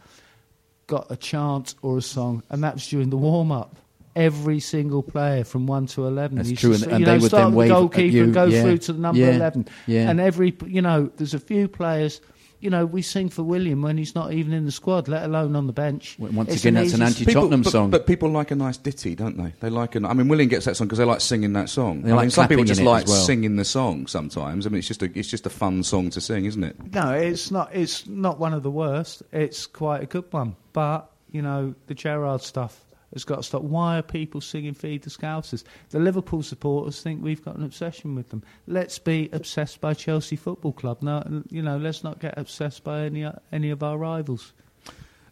[0.89, 3.77] got a chant or a song, and that was during the warm up.
[4.17, 6.39] Every single player from one to eleven.
[6.39, 7.75] That's used true, to and- and you they know, would start then with wave the
[7.75, 9.69] at goalkeeper you, and go yeah, through to the number yeah, eleven.
[9.87, 10.11] yeah.
[10.11, 12.21] And every, you know, there's a few players.
[12.61, 15.55] You know, we sing for Willian when he's not even in the squad, let alone
[15.55, 16.17] on the bench.
[16.19, 17.91] once It's again, that's an anti-Tottenham song.
[17.91, 19.53] But people like a nice ditty, don't they?
[19.61, 20.05] They like an.
[20.05, 22.03] I mean, Willian gets that song because they like singing that song.
[22.03, 23.25] They I like mean, some people just like well.
[23.25, 24.09] singing the song.
[24.09, 26.77] Sometimes, I mean, it's just a it's just a fun song to sing, isn't it?
[26.93, 27.75] No, it's not.
[27.75, 29.23] It's not one of the worst.
[29.33, 30.57] It's quite a good one.
[30.73, 33.63] But you know, the Gerrard stuff has got to stop.
[33.63, 35.65] Why are people singing "Feed the Scousers"?
[35.91, 38.43] The Liverpool supporters think we've got an obsession with them.
[38.67, 41.03] Let's be obsessed by Chelsea Football Club.
[41.03, 44.53] No, you know, let's not get obsessed by any any of our rivals.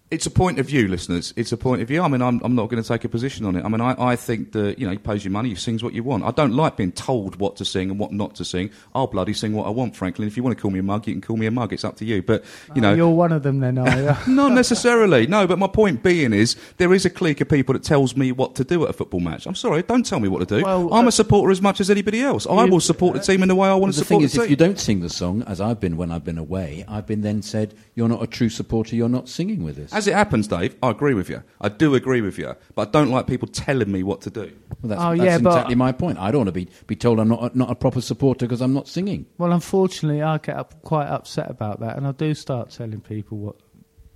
[0.08, 1.34] It's a point of view, listeners.
[1.36, 2.00] It's a point of view.
[2.00, 3.64] I mean, I'm, I'm not going to take a position on it.
[3.64, 5.94] I mean, I, I think that, you know, he pays you money, he sings what
[5.94, 6.22] you want.
[6.22, 8.70] I don't like being told what to sing and what not to sing.
[8.94, 10.24] I'll bloody sing what I want, frankly.
[10.24, 11.72] And if you want to call me a mug, you can call me a mug.
[11.72, 12.22] It's up to you.
[12.22, 12.44] But,
[12.76, 12.92] you know.
[12.92, 14.16] Oh, you're one of them, then, are you?
[14.32, 15.46] Not necessarily, no.
[15.48, 18.54] But my point being is, there is a clique of people that tells me what
[18.56, 19.44] to do at a football match.
[19.46, 20.64] I'm sorry, don't tell me what to do.
[20.64, 22.46] Well, I'm uh, a supporter as much as anybody else.
[22.46, 24.32] I will support the team in the way I want to the support thing is,
[24.34, 27.06] the if you don't sing the song, as I've been when I've been away, I've
[27.06, 28.94] been then said, "You're not a true supporter.
[28.94, 31.42] You're not singing with us." As it happens, Dave, I agree with you.
[31.58, 34.52] I do agree with you, but I don't like people telling me what to do.
[34.82, 36.18] Well, that's, Oh, that's yeah, but- exactly my point.
[36.18, 38.60] I don't want to be, be told I'm not a, not a proper supporter because
[38.60, 39.24] I'm not singing.
[39.38, 43.38] Well, unfortunately, I get up, quite upset about that, and I do start telling people
[43.38, 43.56] what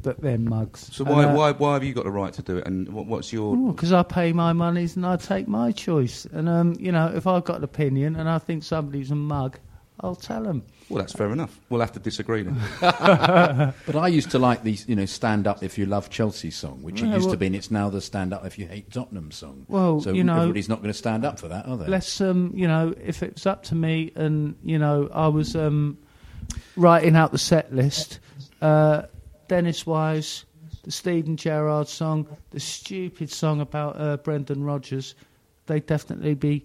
[0.02, 0.90] that they're mugs.
[0.92, 2.66] So why, uh, why, why have you got the right to do it?
[2.66, 3.56] And what, what's your?
[3.72, 6.26] Because I pay my monies and I take my choice.
[6.26, 9.58] And, um, you know, if I've got an opinion and I think somebody's a mug,
[10.00, 10.62] I'll tell them.
[10.90, 11.58] Well, that's fair enough.
[11.68, 12.60] We'll have to disagree then.
[12.80, 16.82] but I used to like these, you know, stand up if you love Chelsea song,
[16.82, 18.66] which Yeah, it used well- to be, and it's now the stand up if you
[18.66, 19.64] hate Tottenham song.
[19.68, 21.86] Well, so you know- everybody's not going to stand up for that, are they?
[21.86, 25.54] Let's, um, you know, if it was up to me and, you know, I was
[25.54, 25.96] um,
[26.76, 28.18] writing out the set list,
[28.60, 29.02] uh,
[29.48, 30.44] Dennis Wise,
[30.82, 35.14] the Steven Gerrard song, the stupid song about uh, Brendan Rodgers,
[35.66, 36.64] they'd definitely be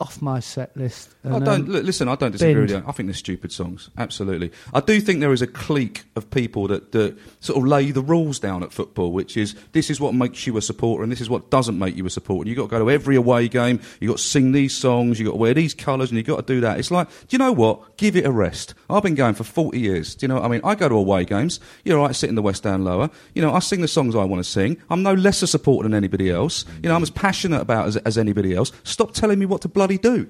[0.00, 1.14] off my set list.
[1.24, 2.08] I don't um, look, listen.
[2.08, 2.84] I don't disagree with you.
[2.86, 3.90] I think they're stupid songs.
[3.98, 4.52] Absolutely.
[4.72, 8.00] I do think there is a clique of people that, that sort of lay the
[8.00, 11.20] rules down at football, which is this is what makes you a supporter and this
[11.20, 12.42] is what doesn't make you a supporter.
[12.42, 13.80] And you've got to go to every away game.
[14.00, 15.18] You've got to sing these songs.
[15.18, 16.78] You've got to wear these colours and you've got to do that.
[16.78, 17.96] It's like, do you know what?
[17.96, 18.74] Give it a rest.
[18.88, 20.14] I've been going for 40 years.
[20.14, 20.60] Do you know what I mean?
[20.62, 21.58] I go to away games.
[21.84, 23.10] You're right, sit in the West End lower.
[23.34, 24.80] You know, I sing the songs I want to sing.
[24.90, 26.64] I'm no less a supporter than anybody else.
[26.82, 28.70] You know, I'm as passionate about it as, as anybody else.
[28.84, 30.28] Stop telling me what to bloody do.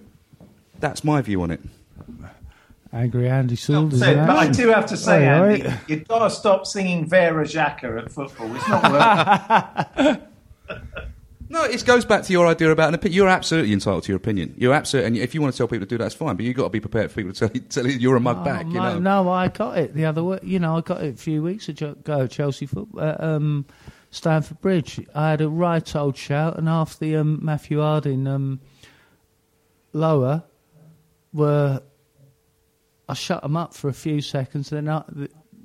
[0.79, 1.61] That's my view on it.
[2.93, 4.01] Angry Andy Saunders.
[4.01, 5.79] So, but I do have to say, Hey, all Andy, right.
[5.89, 8.55] you've got to stop singing Vera Xhaka at football.
[8.57, 10.21] It's not worth
[11.51, 13.17] No, it goes back to your idea about an opinion.
[13.17, 14.55] You're absolutely entitled to your opinion.
[14.59, 16.37] You're absolutely, and if you want to tell people to do that, that's fine.
[16.37, 18.21] But you've got to be prepared for people to tell you, tell you you're a
[18.21, 18.67] mug Oh, back.
[18.67, 19.23] You no, know.
[19.25, 20.41] no, I got it the other way.
[20.43, 22.27] You know, I got it a few weeks ago.
[22.27, 23.65] Chelsea football, uh, um,
[24.11, 25.01] Stamford Bridge.
[25.15, 28.61] I had a right old shout, and half the um, Matthew Harding um,
[29.93, 30.43] lower
[31.33, 31.83] were.
[33.11, 34.69] I shut them up for a few seconds.
[34.69, 35.03] Then, I,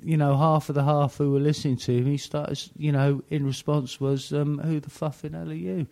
[0.02, 2.58] you know, half of the half who were listening to me started.
[2.76, 5.86] You know, in response was, um, "Who the fuffing hell are you?"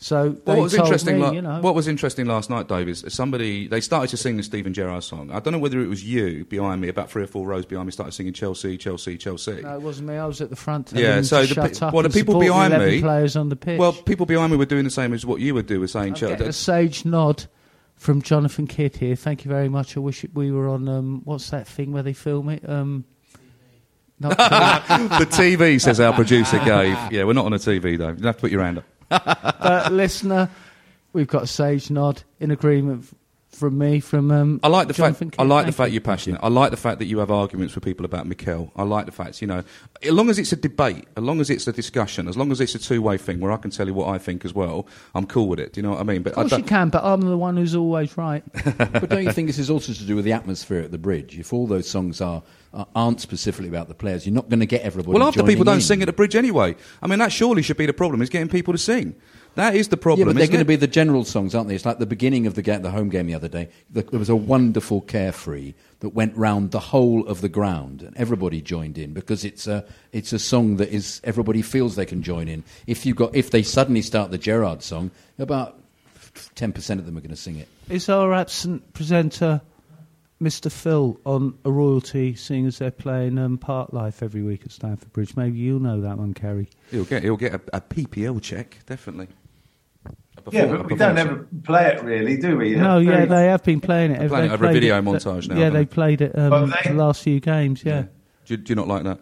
[0.00, 1.16] So what was interesting?
[1.16, 4.16] me, la- you know, What was interesting last night, Dave, is somebody they started to
[4.16, 5.32] sing the Steven Gerrard song.
[5.32, 7.86] I don't know whether it was you behind me, about three or four rows behind
[7.86, 9.60] me, started singing Chelsea, Chelsea, Chelsea.
[9.60, 10.14] No, it wasn't me.
[10.14, 10.92] I was at the front.
[10.94, 13.56] Yeah, so the, shut up well, the people support the behind me, players on the
[13.56, 13.80] pitch.
[13.80, 16.14] well, people behind me were doing the same as what you would do, with saying
[16.14, 16.44] Chelsea.
[16.44, 17.46] a sage nod
[17.96, 19.16] from Jonathan Kydd here.
[19.16, 19.96] Thank you very much.
[19.96, 22.68] I wish we were on um, what's that thing where they film it?
[22.68, 23.04] Um,
[24.20, 24.28] the
[25.28, 26.96] TV says our producer gave.
[27.10, 28.10] Yeah, we're not on a TV though.
[28.10, 28.84] You have to put your hand up.
[29.60, 30.50] but listener,
[31.12, 33.06] we've got sage nod in agreement
[33.58, 35.40] from me from um, I like the Jonathan fact.
[35.40, 35.48] I Kydd.
[35.50, 35.94] like the fact you.
[35.94, 36.40] you're passionate.
[36.42, 38.72] I like the fact that you have arguments with people about Mikel.
[38.76, 39.62] I like the fact, you know,
[40.02, 42.60] as long as it's a debate, as long as it's a discussion, as long as
[42.60, 45.26] it's a two-way thing where I can tell you what I think as well, I'm
[45.26, 45.72] cool with it.
[45.74, 46.22] Do you know what I mean?
[46.22, 48.42] But Of I course you can, but I'm the one who's always right.
[48.76, 51.38] but don't you think this is also to do with the atmosphere at the bridge?
[51.38, 52.42] If all those songs are
[52.94, 55.18] aren't specifically about the players, you're not going to get everybody.
[55.18, 55.80] well, after people don't in.
[55.80, 56.76] sing at the bridge anyway.
[57.02, 59.14] I mean, that surely should be the problem: is getting people to sing.
[59.58, 60.20] That is the problem.
[60.28, 61.74] Yeah, but they're going to be the general songs, aren't they?
[61.74, 63.70] It's like the beginning of the, ga- the home game the other day.
[63.90, 68.16] The, there was a wonderful carefree that went round the whole of the ground, and
[68.16, 72.22] everybody joined in because it's a it's a song that is everybody feels they can
[72.22, 72.62] join in.
[72.86, 75.76] If you got if they suddenly start the Gerrard song, about
[76.54, 77.66] ten percent of them are going to sing it.
[77.88, 79.60] Is our absent presenter,
[80.40, 80.70] Mr.
[80.70, 85.34] Phil, on a royalty, seeing as they're playing um, Parklife every week at Stamford Bridge?
[85.34, 86.68] Maybe you'll know that one, Ceri.
[86.92, 89.26] He'll get he'll get a, a PPL check definitely.
[90.48, 92.74] A Yeah, but we don't ever play it really, do we?
[92.76, 94.18] No, Very- yeah, they have been playing it.
[94.20, 95.86] They're playing They've it over a played video it- montage now, Yeah, they they?
[95.86, 97.82] played it um, they- the last few games.
[97.84, 98.02] Yeah.
[98.02, 98.08] Do,
[98.54, 99.20] you- do you not like that?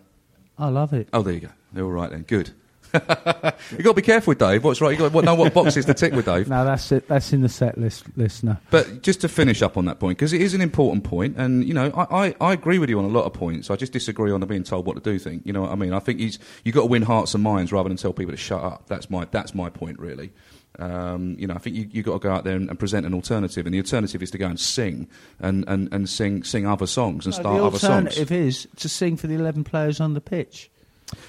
[0.59, 1.09] I love it.
[1.12, 1.49] Oh, there you go.
[1.73, 2.23] They're all right then.
[2.23, 2.51] Good.
[2.95, 4.65] you got to be careful with Dave.
[4.65, 4.93] What's right?
[4.93, 6.49] You got to know what boxes to tick with Dave.
[6.57, 7.07] No, that's it.
[7.09, 8.59] That's in the set list, listener.
[8.71, 11.62] But just to finish up on that point, because it is an important point, and
[11.65, 13.71] you know, I, I, I agree with you on a lot of points.
[13.71, 15.43] I just disagree on the being told what to do thing.
[15.45, 15.93] You know what I mean?
[15.93, 18.39] I think he's you got to win hearts and minds rather than tell people to
[18.39, 18.85] shut up.
[18.87, 20.33] That's my that's my point really.
[20.79, 23.07] Um, you know, I think you you got to go out there and, and present
[23.07, 25.09] an alternative, and the alternative is to go and sing
[25.41, 28.07] and, and, and sing sing other songs and No, start other songs.
[28.19, 30.71] alternative is to sing for the eleven players on the pitch.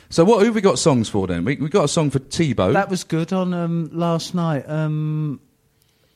[0.10, 1.46] So what who have we got songs for then?
[1.46, 2.74] We we got a song for Tebow.
[2.74, 4.68] That was good on um, last night.
[4.68, 5.40] Um,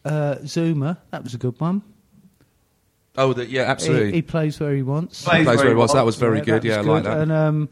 [0.04, 1.84] uh, Zouma, that was a good one.
[3.18, 4.08] oh, the, yeah, absolutely.
[4.08, 5.24] He, he plays where he wants.
[5.24, 5.88] Plays Plays very very well.
[5.88, 6.02] so well.
[6.02, 6.64] That was very good.
[6.64, 7.18] that Yeah, I like that.
[7.20, 7.70] And um,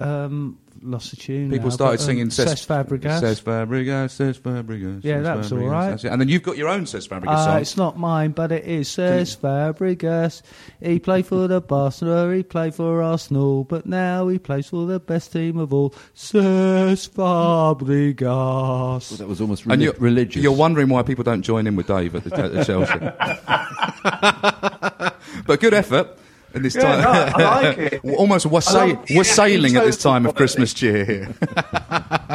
[0.00, 1.50] um, lost the tune.
[1.50, 3.20] People now, started but, um, singing Cesc Fabregas.
[3.20, 5.04] Cesc Fabregas, Cesc Fabregas.
[5.04, 5.70] Yeah, Cesc that was all Fabregas.
[5.70, 5.90] right.
[5.90, 6.04] That's.
[6.04, 7.60] And then you've got your own Cesc Fabregas Uh, song.
[7.60, 8.88] it's not mine, but it is.
[8.88, 10.42] Cesc Fabregas.
[10.82, 15.00] He played for the Barcelona, he played for Arsenal, but now he plays for the
[15.00, 19.10] best team of all, Cesc Fabregas.
[19.10, 20.42] Well, that was almost And you're, religious.
[20.42, 22.98] You're wondering why people don't join in with Dave at the, at the Chelsea.
[25.46, 26.18] but good effort.
[26.56, 28.04] In this Yeah, time, no, I like it.
[28.16, 30.34] almost we're, sa- love- we're yeah, sailing in at this time of.
[30.34, 31.34] Christmas cheer here.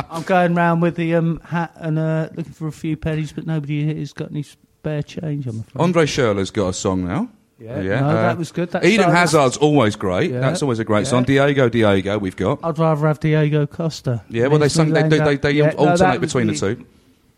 [0.10, 3.46] I'm going round with the um, hat and uh, looking for a few pennies, but
[3.48, 5.82] nobody here has got any spare change, I'm afraid.
[5.82, 7.30] Andre Schürrle's got a song now.
[7.60, 8.72] Yeah, no, that was good.
[8.72, 10.32] That Eden started- Hazard's always great.
[10.32, 11.10] Yeah, That's always a great yeah.
[11.12, 11.24] song.
[11.26, 12.60] Diego, Diego, we've got.
[12.64, 14.24] I'd rather have Diego Costa.
[14.30, 14.90] Yeah, well, they Makes sung.
[14.90, 16.86] They, land they, they, they Yeah, no, alternate that between the the- two.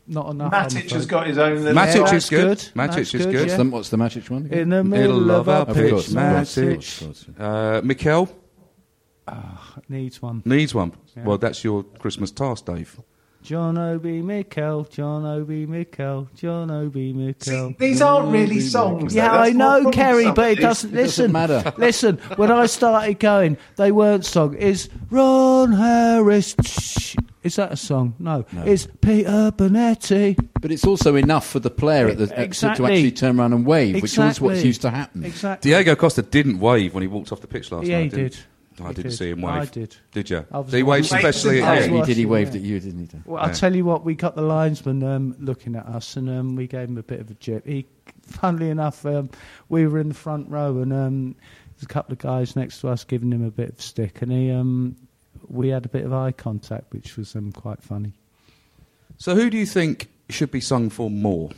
[0.05, 0.53] Not enough.
[0.53, 1.63] I'm Matic has got his own.
[1.63, 2.41] little- Matic Yeah, is good.
[2.47, 2.57] good.
[2.57, 3.39] Matic That's is good, good.
[3.41, 3.57] What's, yeah.
[3.57, 4.45] the, what's the Matic one?
[4.45, 4.59] again?
[4.59, 7.21] In the Middle middle of our our Of pitch, course, pitch, of course, of course,
[7.27, 7.39] of course.
[7.39, 8.29] Uh, Mikel
[9.89, 10.41] needs one.
[10.45, 10.91] needs one.
[11.15, 11.23] Yeah.
[11.23, 12.99] Well, that's your Christmas task, Dave.
[13.43, 17.69] John Obi Mikel, John Obi Mikel, John Obi Mikel.
[17.69, 19.13] See, these aren't really songs.
[19.13, 19.29] Yeah.
[19.29, 20.91] That's I know, Ceri, with but it doesn't.
[20.91, 21.17] these.
[21.17, 21.73] Listen, matter.
[21.77, 22.17] listen.
[22.37, 24.55] When I started going, they weren't song.
[24.55, 26.55] Is Ron Harris?
[27.43, 28.15] Is that a song?
[28.19, 30.38] No, it's Peter Bonetti.
[30.62, 33.53] But it's also enough for the player at the, at- to- to, actually turn around
[33.53, 35.25] and wave, which is what's used to happen.
[35.25, 35.69] Exactly.
[35.71, 38.03] Diego Costa didn't wave when he walked off the pitch last Yeah, night.
[38.03, 38.45] he didn't.
[38.79, 39.17] I He didn't did.
[39.17, 39.53] see him wave.
[39.53, 39.95] I did.
[40.13, 40.45] Did you?
[40.51, 41.97] Did he wave especially at you?
[41.97, 42.17] He did.
[42.17, 42.60] He waved yeah.
[42.62, 43.19] at you, didn't he?
[43.25, 43.53] Well, I'll Yeah.
[43.53, 46.88] tell you what, we got the linesman um, looking at us, and um, we gave
[46.89, 47.67] him a bit of a jip.
[47.67, 47.86] He,
[48.23, 49.29] funnily enough, um,
[49.69, 51.36] we were in the front row, and um,
[51.75, 54.23] there's a couple of guys next to us giving him a bit of a stick,
[54.23, 54.95] and he, um,
[55.49, 58.13] we had a bit of eye contact, which was um, quite funny.
[59.17, 61.51] So, who do you think should be sung for more?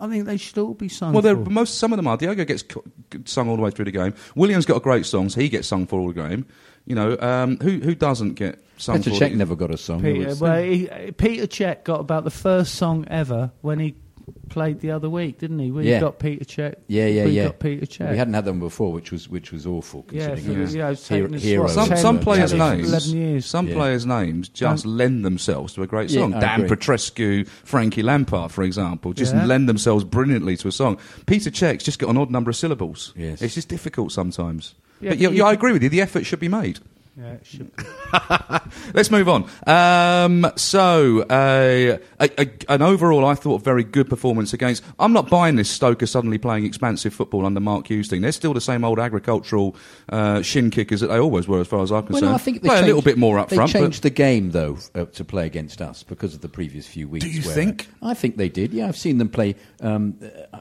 [0.00, 1.12] I think they should all be sung.
[1.12, 1.50] Well, they're, for.
[1.50, 2.16] most some of them are.
[2.16, 2.84] Diego gets co-
[3.24, 4.14] sung all the way through the game.
[4.36, 6.46] Willian's got a great song, so he gets sung for all the game.
[6.86, 9.24] You know, um, who who doesn't get sung Petr for?
[9.24, 10.02] Cech never got a song.
[10.02, 13.96] Peter, was- well, he, Peter Cech got about the first song ever when he
[14.48, 15.70] played the other week, didn't he?
[15.70, 16.00] We Yeah.
[16.00, 16.74] got Peter Cech.
[16.86, 17.44] yeah, yeah, we yeah.
[17.46, 18.10] got Peter Cech.
[18.10, 20.04] We hadn't had them before, which was which was awful.
[20.10, 23.46] Yeah, Considering for- was yeah, it's hero, hero Some, some players' names, years.
[23.46, 23.74] some Yeah.
[23.74, 24.96] players' names just mm.
[24.98, 26.34] lend themselves to a great song.
[26.34, 26.68] I Dan.
[26.68, 29.44] Petrescu, Frankie Lampard, for example, just Yeah.
[29.44, 30.98] lend themselves brilliantly to a song.
[31.26, 33.12] Peter Cech's just got an odd number of syllables.
[33.16, 33.42] Yes.
[33.42, 34.74] It's just difficult sometimes.
[35.00, 35.88] Yeah, but yeah, but yeah, you- I agree with you.
[35.88, 36.80] The effort should be made.
[37.18, 37.70] Yeah, it should
[38.94, 39.48] Let's move on.
[39.66, 44.84] Um, so, uh, a, a, an overall, I thought, very good performance against.
[45.00, 48.20] I'm not buying this Stoker suddenly playing expansive football under Mark Hughes thing.
[48.20, 49.74] They're still the same old agricultural
[50.10, 52.22] uh, shin kickers that they always were, as far as I'm concerned.
[52.22, 53.72] Well, no, I think they Play a little bit more up They front.
[53.72, 57.08] but- changed the game though uh, to play against us because of the previous few
[57.08, 57.24] weeks.
[57.24, 57.88] Do you where- think?
[58.00, 58.72] I think they did.
[58.72, 60.18] Yeah, I've seen them play um,
[60.52, 60.60] uh,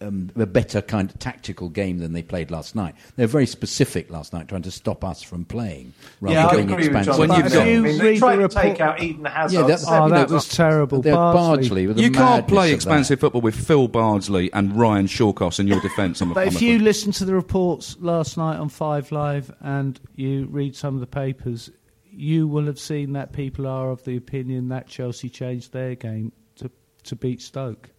[0.00, 2.94] um, a better kind of tactical game than they played last night.
[3.16, 5.94] They're very specific last night, trying to stop us from playing.
[6.20, 7.18] Rather Yeah, I than being agree with expansive.
[7.18, 9.54] When you've I got- mean, You they tried the to take report- out Eden Hazard.
[9.60, 10.32] Yeah, that- seven Oh, that times.
[10.32, 11.02] was terrible.
[11.02, 11.12] Bardsley.
[11.12, 15.66] Bardsley with you can't play of expansive football with Phil Bardsley and Ryan Shawcross in
[15.68, 16.20] your defence.
[16.34, 20.74] But if you listen to the reports last night on Five Live and you read
[20.76, 21.70] some of the papers,
[22.10, 26.30] you will have seen that people are of the opinion that Chelsea changed their game
[26.56, 26.70] to,
[27.04, 27.90] to beat Stoke.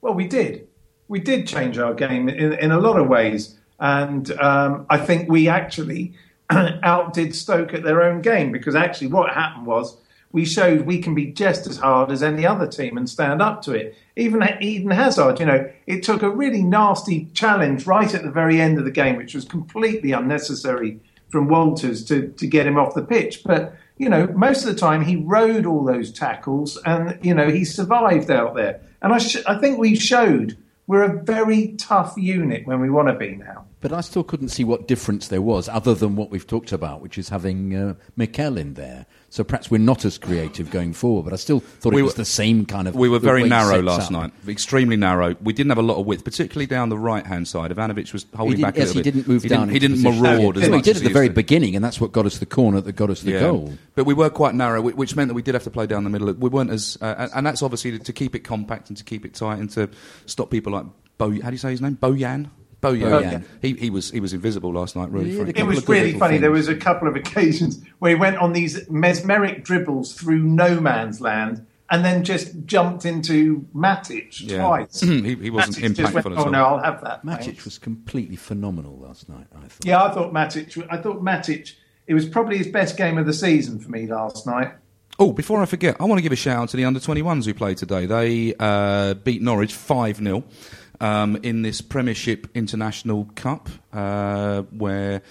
[0.00, 0.68] Well, we did.
[1.08, 3.56] We did change our game in, in a lot of ways.
[3.80, 6.14] And um, I think we actually
[6.50, 9.96] outdid Stoke at their own game because actually what happened was
[10.32, 13.62] we showed we can be just as hard as any other team and stand up
[13.62, 13.96] to it.
[14.16, 18.60] Even Eden Hazard, you know, it took a really nasty challenge right at the very
[18.60, 22.94] end of the game, which was completely unnecessary from Walters to, to get him off
[22.94, 23.42] the pitch.
[23.44, 27.50] But, you know, most of the time he rode all those tackles and, you know,
[27.50, 28.80] he survived out there.
[29.00, 30.56] And I, sh- I think we showed
[30.88, 33.66] we're a very tough unit when we want to be now.
[33.80, 37.02] But I still couldn't see what difference there was, other than what we've talked about,
[37.02, 39.06] which is having uh, Mikel in there.
[39.30, 41.24] So perhaps we're not as creative going forward.
[41.24, 42.94] But I still thought We it was were- the same kind of.
[42.94, 44.10] We were very narrow last up.
[44.12, 45.36] night, extremely narrow.
[45.42, 47.70] We didn't have a lot of width, particularly down the right hand side.
[47.70, 49.14] Ivanovic was holding back yes, little he bit.
[49.14, 49.68] didn't move he down.
[49.68, 50.22] Didn't, he didn't position.
[50.22, 52.38] maraud as Well, much He did at the very beginning, and that's what got us
[52.38, 53.40] the corner that got us the Yeah.
[53.40, 53.74] goal.
[53.94, 56.10] But we were quite narrow, which meant that we did have to play down the
[56.10, 56.32] middle.
[56.32, 59.04] We weren't as, uh, and- and that's obviously to, to keep it compact and to
[59.04, 59.90] keep it tight and to
[60.24, 60.86] stop people like
[61.18, 61.32] Bo.
[61.42, 61.98] How do you say his name?
[62.00, 62.46] Bojan.
[62.80, 63.10] Bojan.
[63.10, 63.44] Bojan.
[63.60, 65.10] He, he was he was invisible last night.
[65.10, 65.32] Really.
[65.32, 65.52] Yeah.
[65.56, 66.38] It was really funny.
[66.38, 70.80] There was a couple of occasions where he went on these mesmeric dribbles through no
[70.80, 74.58] man's land and then just jumped into Matic Yeah.
[74.62, 75.00] twice.
[75.00, 76.50] he, he wasn't Matic impactful went, at oh all.
[76.50, 77.24] no, I'll have that.
[77.24, 79.46] Matic thanks." was completely phenomenal last night.
[79.56, 79.84] I thought.
[79.84, 80.86] Yeah, I thought Matic.
[80.90, 81.72] I thought Matic.
[82.06, 84.72] It was probably his best game of the season for me last night.
[85.20, 87.44] Oh, before I forget, I want to give a shout out to the under 21s
[87.44, 88.06] who played today.
[88.06, 90.44] They uh, beat Norwich 5 0
[91.00, 95.22] um, in this Premiership International Cup, uh, where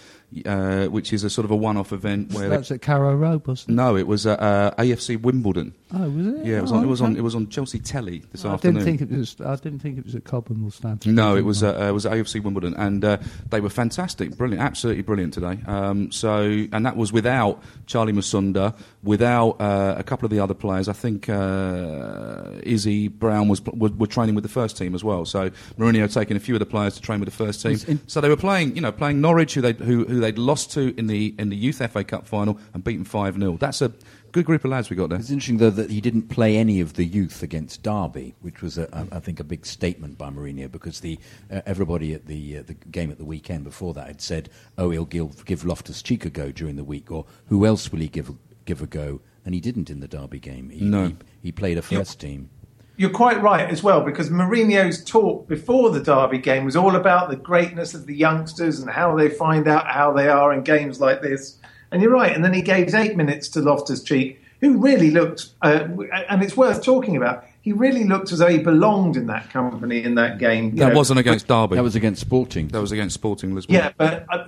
[0.46, 2.50] uh, which is a sort of a one off event where.
[2.50, 3.74] That's at Carrow Road, wasn't it?
[3.74, 5.74] no, it was at uh, AFC Wimbledon.
[5.94, 6.46] Oh, was it?
[6.46, 8.54] Yeah, it was, Oh, on, it was on it was on Chelsea Telly this I
[8.54, 8.84] afternoon.
[8.84, 9.36] didn't think it was.
[9.40, 11.13] I didn't think it was at Cobham or Stamford.
[11.13, 13.18] No, it was uh, uh, it was at AFC Wimbledon, and uh,
[13.50, 15.60] they were fantastic, brilliant, absolutely brilliant today.
[15.66, 16.42] Um, so,
[16.74, 20.90] and that was without Charly Musonda, without uh, a couple of the other players.
[20.90, 25.24] I think uh, Izzy Brown was were, were training with the first team as well.
[25.26, 28.00] So Mourinho taking a few of the players to train with the first team.
[28.08, 30.98] so they were playing, you know, playing Norwich, who they who, who they'd lost to
[30.98, 33.92] in the in the Youth FA Cup final and beaten five 0 That's a
[34.31, 35.19] good group of lads we got there.
[35.19, 38.77] It's interesting, though, that he didn't play any of the youth against Derby, which was,
[38.77, 41.17] a, a, I think, a big statement by Mourinho because the
[41.52, 44.89] uh, everybody at the uh, the game at the weekend before that had said, "Oh,
[44.92, 48.08] he'll give, give Loftus Cheek a go during the week," or "Who else will he
[48.08, 48.35] give a,
[48.65, 50.69] give a go?" and he didn't in the Derby game.
[50.69, 51.08] He, No.
[51.08, 52.50] he, he played a first team.
[52.98, 57.29] You're quite right as well, because Mourinho's talk before the Derby game was all about
[57.29, 61.00] the greatness of the youngsters and how they find out how they are in games
[61.00, 61.58] like this.
[61.91, 62.35] And you're right.
[62.35, 65.87] And then he gave eight minutes to Loftus Cheek, who really looked, uh,
[66.27, 67.45] and it's worth talking about.
[67.62, 70.75] He really looked as though he belonged in that company in that game.
[70.77, 70.95] That know.
[70.95, 71.75] wasn't against Derby.
[71.75, 72.69] That was against Sporting.
[72.69, 73.75] That was against Sporting Lisbon.
[73.75, 74.45] Yeah, but uh,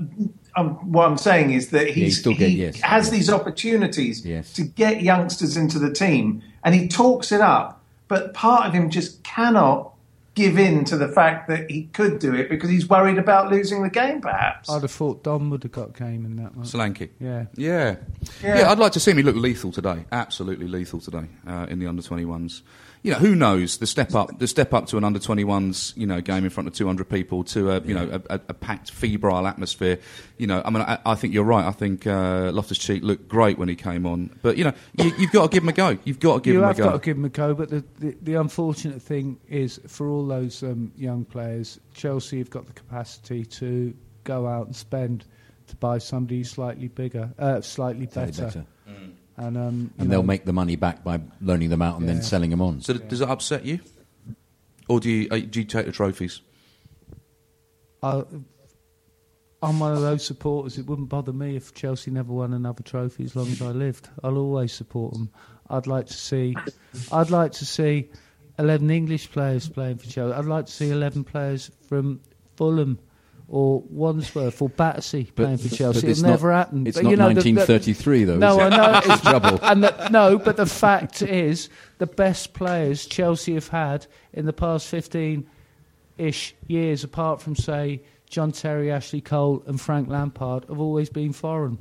[0.56, 3.10] um, what I'm saying is that he he's, still get- he yes, has yes.
[3.12, 4.54] these opportunities Yes.
[4.54, 7.79] to get youngsters into the team, and he talks it up.
[8.10, 9.94] But part of him just cannot
[10.36, 13.84] give in to the fact that he could do it because he's worried about losing
[13.84, 14.70] the game, perhaps.
[14.70, 16.66] I'd have thought Don would have got game in that one.
[16.66, 17.10] Solanke.
[17.20, 17.46] Yeah.
[17.56, 17.98] Yeah.
[18.42, 18.60] Yeah.
[18.60, 18.72] yeah.
[18.72, 19.18] I'd like to see him.
[19.18, 20.06] He look lethal today.
[20.12, 22.62] Absolutely lethal today uh, in the under 21s.
[23.02, 26.06] You know, who knows the step up, the step up to an under 21s, you
[26.06, 28.92] know, game in front of 200 people to a, you know, a, a, a packed,
[28.92, 30.00] febrile atmosphere.
[30.38, 31.66] You know, I mean, I, I think you're right.
[31.66, 35.14] I think uh, Loftus Cheek looked great when he came on, but you know, you,
[35.18, 35.98] you've got to give him a go.
[36.04, 36.84] You've got to give you him a go.
[36.84, 40.10] You've got to give him a go, but the, the, the unfortunate thing is for
[40.10, 43.94] all those um, young players, Chelsea have got the capacity to
[44.26, 45.24] go out and spend
[45.68, 48.66] to buy somebody slightly bigger, uh, slightly Slightly better, better.
[49.40, 52.14] And um, And know, they'll make the money back by loaning them out and Yeah.
[52.14, 52.82] then selling them on.
[52.82, 53.80] So does that upset you,
[54.88, 56.42] or do you uh, do you take the trophies?
[58.04, 58.24] I,
[59.62, 60.78] I'm one of those supporters.
[60.78, 64.08] It wouldn't bother me if Chelsea never won another trophy as long as I lived.
[64.24, 65.30] I'll always support them.
[65.70, 66.56] I'd like to see,
[67.12, 68.10] I'd like to see
[68.58, 70.34] eleven English players playing for Chelsea.
[70.34, 72.22] I'd like to see eleven players from
[72.56, 73.00] Fulham.
[73.52, 76.08] Or Wandsworth or Battersea But- playing for Chelsea.
[76.08, 76.86] it's It'll not- never happen.
[76.86, 78.64] it's But, not you know, the- the- 1933 though, No, it?
[78.64, 79.02] I know.
[79.16, 79.60] The trouble.
[79.64, 84.54] And the, no, but the fact is, the best players Chelsea have had in the
[84.54, 85.48] past 15
[86.20, 91.34] ish years, apart from, say, John Terry, Ashley Cole, and Frank Lampard, have always been
[91.34, 91.80] foreign.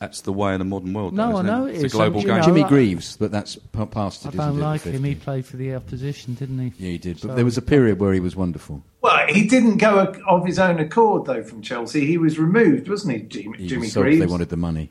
[0.00, 1.12] That's the way in the modern world.
[1.12, 1.74] No, though, I isn't know it?
[1.76, 2.40] it it's a global And, you game.
[2.40, 5.04] know, Jimmy Greaves, but that's p- past it, I don't like him.
[5.04, 6.72] He played for the opposition, didn't he?
[6.86, 7.16] Yeah, he did.
[7.20, 8.82] But So- there was a period where he was wonderful.
[9.02, 12.06] Well, he didn't go of his own accord, though, from Chelsea.
[12.06, 14.20] He was removed, wasn't he, Jimmy, He Jimmy was Greaves?
[14.20, 14.90] they wanted the money.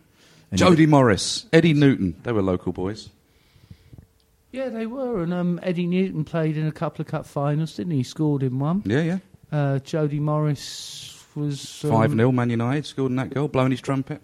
[0.52, 3.10] And Jody Morris, Eddie Newton, they were local boys.
[4.52, 5.22] Yeah, they were.
[5.24, 7.98] And um, Eddie Newton played in a couple of cup finals, didn't he?
[7.98, 8.82] He scored in one.
[8.86, 9.18] Yeah, yeah.
[9.52, 11.84] Uh, Jody Morris was.
[11.84, 14.22] Um, 5 0, Man United, scored in that goal, blowing his trumpet.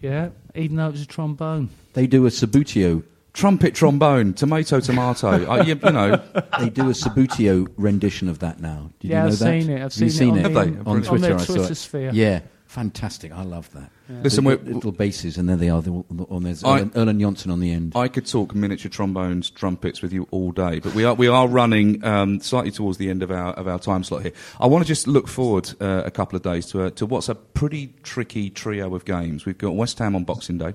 [0.00, 1.70] Yeah, even though it was a trombone.
[1.94, 3.02] They do a Subbuteo.
[3.34, 5.48] Trumpet, trombone, tomato, tomato.
[5.48, 6.16] uh, you, you know,
[6.58, 8.90] They do a Subbuteo rendition of that now.
[9.00, 9.62] Did Yeah, you know I've that?
[9.62, 9.74] seen it.
[9.76, 10.60] I've Have seen you it on it, Have they?
[10.60, 11.06] on Brilliant.
[11.06, 11.14] Twitter?
[11.14, 11.74] On their I saw it.
[11.76, 12.10] sphere.
[12.12, 13.32] Yeah, fantastic.
[13.32, 13.90] I love that.
[14.22, 15.82] Listen, The we're- little, little basses, and there they are.
[15.82, 15.92] they're
[16.30, 17.92] On there's I- Erland, Erland Johnsen on the end.
[17.96, 21.48] I could talk miniature trombones, trumpets with you all day, but we are we are
[21.48, 24.32] running um, slightly towards the end of our of our time slot here.
[24.60, 27.28] I want to just look forward uh, a couple of days to a, to what's
[27.28, 29.44] a pretty tricky trio of games.
[29.44, 30.74] We've got West Ham on Boxing Day,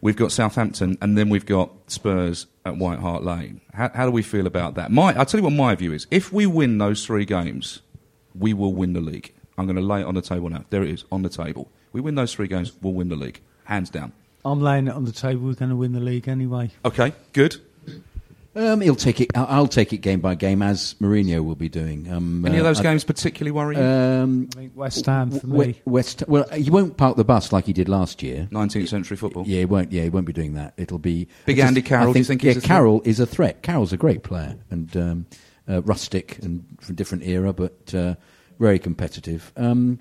[0.00, 3.60] we've got Southampton, and then we've got Spurs at White Hart Lane.
[3.72, 4.90] How, how do we feel about that?
[4.90, 6.06] My, I'll tell you what my view is.
[6.10, 7.80] If we win those three games,
[8.34, 9.32] we will win the league.
[9.58, 10.64] I'm going to lay it on the table now.
[10.70, 11.68] There it is on the table.
[11.92, 14.12] We win those three games, we'll win the league, hands down.
[14.44, 15.46] I'm laying it on the table.
[15.46, 16.70] We're going to win the league anyway.
[16.84, 17.56] Okay, good.
[18.54, 19.30] Um, he'll take it.
[19.34, 22.10] I'll, I'll take it game by game, as Mourinho will be doing.
[22.10, 23.82] Um, Any of uh, those I- games particularly worry you?
[23.82, 25.80] Um, I think West Ham for We- me.
[25.84, 26.22] West.
[26.26, 28.48] Well, he won't park the bus like he did last year.
[28.50, 29.44] 19th century football.
[29.46, 29.92] Yeah, he won't.
[29.92, 30.72] Yeah, he won't be doing that.
[30.78, 32.68] It'll be Big just- Andy Carroll, I do you think, think yeah, he's a threat?
[32.76, 33.62] Carroll is a threat.
[33.62, 35.26] Carroll's a great player and um,
[35.68, 38.14] uh, rustic and from different era, but uh,
[38.58, 39.52] very competitive.
[39.56, 39.98] Um,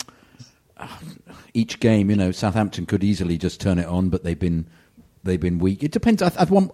[1.54, 4.68] each game, you know, Southampton could easily just turn it on, but they've been
[5.24, 5.84] they've been weak.
[5.84, 6.22] It depends.
[6.22, 6.72] I, I want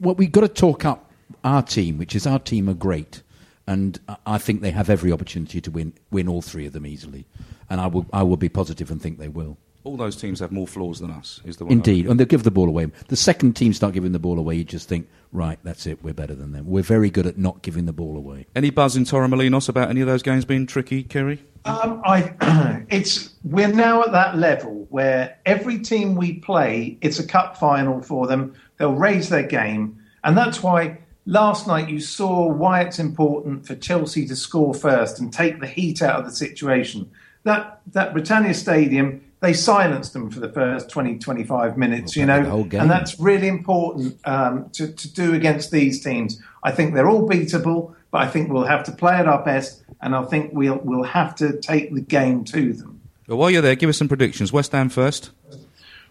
[0.00, 1.10] what we've got to talk up
[1.44, 3.22] our team, which is our team are great,
[3.66, 7.26] and I think they have every opportunity to win win all three of them easily,
[7.70, 9.56] and I will I will be positive and think they will.
[9.84, 11.72] All those teams have more flaws than us, is the one.
[11.72, 12.86] Indeed, and they'll give the ball away.
[13.08, 16.14] The second team start giving the ball away, you just think, right, that's it, we're
[16.14, 16.66] better than them.
[16.66, 18.46] We're very good at not giving the ball away.
[18.54, 21.40] Any buzz in Torremolinos about any of those games being tricky, Ceri?
[21.64, 27.26] Um, I, it's we're now at that level where every team we play, it's a
[27.26, 28.54] cup final for them.
[28.78, 33.74] They'll raise their game, and that's why last night you saw why it's important for
[33.76, 37.10] Chelsea to score first and take the heat out of the situation.
[37.44, 42.44] That that Britannia Stadium, they silenced them for the first 20, 25 minutes, you know,
[42.44, 42.82] the whole game.
[42.82, 46.40] and that's really important um, to, to do against these teams.
[46.62, 49.82] I think they're all beatable, but I think we'll have to play at our best,
[50.00, 53.00] and I think we'll we'll have to take the game to them.
[53.26, 54.52] Well, while you're there, give us some predictions.
[54.52, 55.32] West Ham first.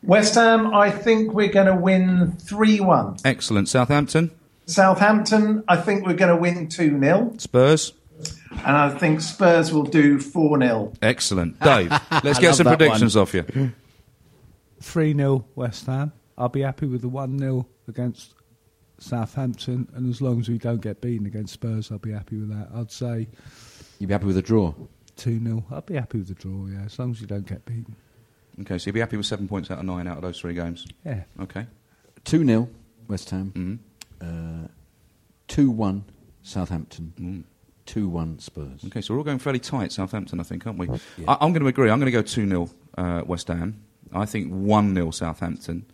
[0.03, 3.17] West Ham, I think we're going to win 3 1.
[3.23, 3.69] Excellent.
[3.69, 4.31] Southampton.
[4.65, 7.33] Southampton, I think we're going to win 2 0.
[7.37, 7.93] Spurs.
[8.51, 10.93] And I think Spurs will do 4 0.
[11.01, 11.59] Excellent.
[11.59, 11.89] Dave,
[12.23, 13.21] let's get some predictions one.
[13.21, 13.71] off you.
[14.81, 16.11] 3 0 West Ham.
[16.37, 18.33] I'll be happy with the 1 0 against
[18.97, 22.49] Southampton, and as long as we don't get beaten against Spurs, I'll be happy with
[22.49, 22.69] that.
[22.73, 23.27] I'd say.
[23.99, 24.73] You'd be happy with a draw?
[25.17, 25.63] 2 0.
[25.71, 27.95] I'd be happy with the draw, yeah, as long as you don't get beaten.
[28.61, 30.53] Okay, so you'd be happy with seven points out of nine out of those three
[30.53, 30.85] games?
[31.05, 31.23] Yeah.
[31.39, 31.65] Okay.
[32.25, 32.69] 2 0
[33.07, 33.79] West Ham.
[34.21, 34.65] Mm-hmm.
[35.47, 36.03] 2 1
[36.43, 37.13] Southampton.
[37.19, 37.43] Mm.
[37.91, 38.85] 2 1 Spurs.
[38.85, 40.87] Okay, so we're all going fairly tight, Southampton, I think, aren't we?
[41.27, 41.89] I, I'm going to agree.
[41.89, 43.83] I'm going to go 2 0 uh, West Ham.
[44.13, 45.85] I think 1 0 Southampton.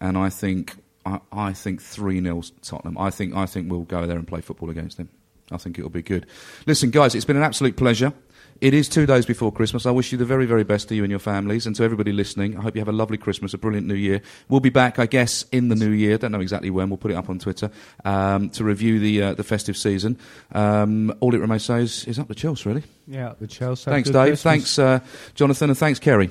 [0.00, 2.96] And I think I, I think 3 0 Tottenham.
[2.98, 5.08] I think, I think we'll go there and play football against them.
[5.50, 6.26] I think it'll be good.
[6.66, 8.12] Listen, guys, it's been an absolute pleasure.
[8.60, 9.86] It is two days before Christmas.
[9.86, 12.12] I wish you the very, very best to you and your families and to everybody
[12.12, 12.58] listening.
[12.58, 14.20] I hope you have a lovely Christmas, a brilliant New Year.
[14.50, 16.18] We'll be back, I guess, in the New Year.
[16.18, 16.90] Don't know exactly when.
[16.90, 17.70] We'll put it up on Twitter
[18.04, 20.18] um, to review the uh, the festive season.
[20.52, 22.82] Um, all it remains to say is, is up to Chelsea, really.
[23.06, 23.90] Yeah, the Chelsea.
[23.90, 24.26] Thanks, Dave.
[24.26, 24.42] Christmas.
[24.42, 25.00] Thanks, uh,
[25.34, 26.28] Jonathan, and thanks, Ceri.